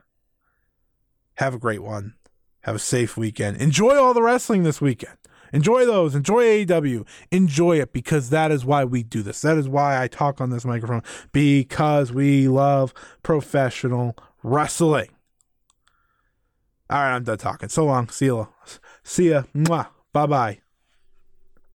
[1.36, 2.14] have a great one.
[2.62, 3.58] Have a safe weekend.
[3.58, 5.16] Enjoy all the wrestling this weekend.
[5.52, 6.14] Enjoy those.
[6.14, 7.06] Enjoy AEW.
[7.30, 9.40] Enjoy it because that is why we do this.
[9.42, 15.10] That is why I talk on this microphone because we love professional wrestling.
[16.90, 17.68] All right, I'm done talking.
[17.68, 18.08] So long.
[18.08, 18.48] See you.
[19.04, 19.44] See ya.
[19.54, 19.88] Mwah.
[20.12, 20.63] Bye bye.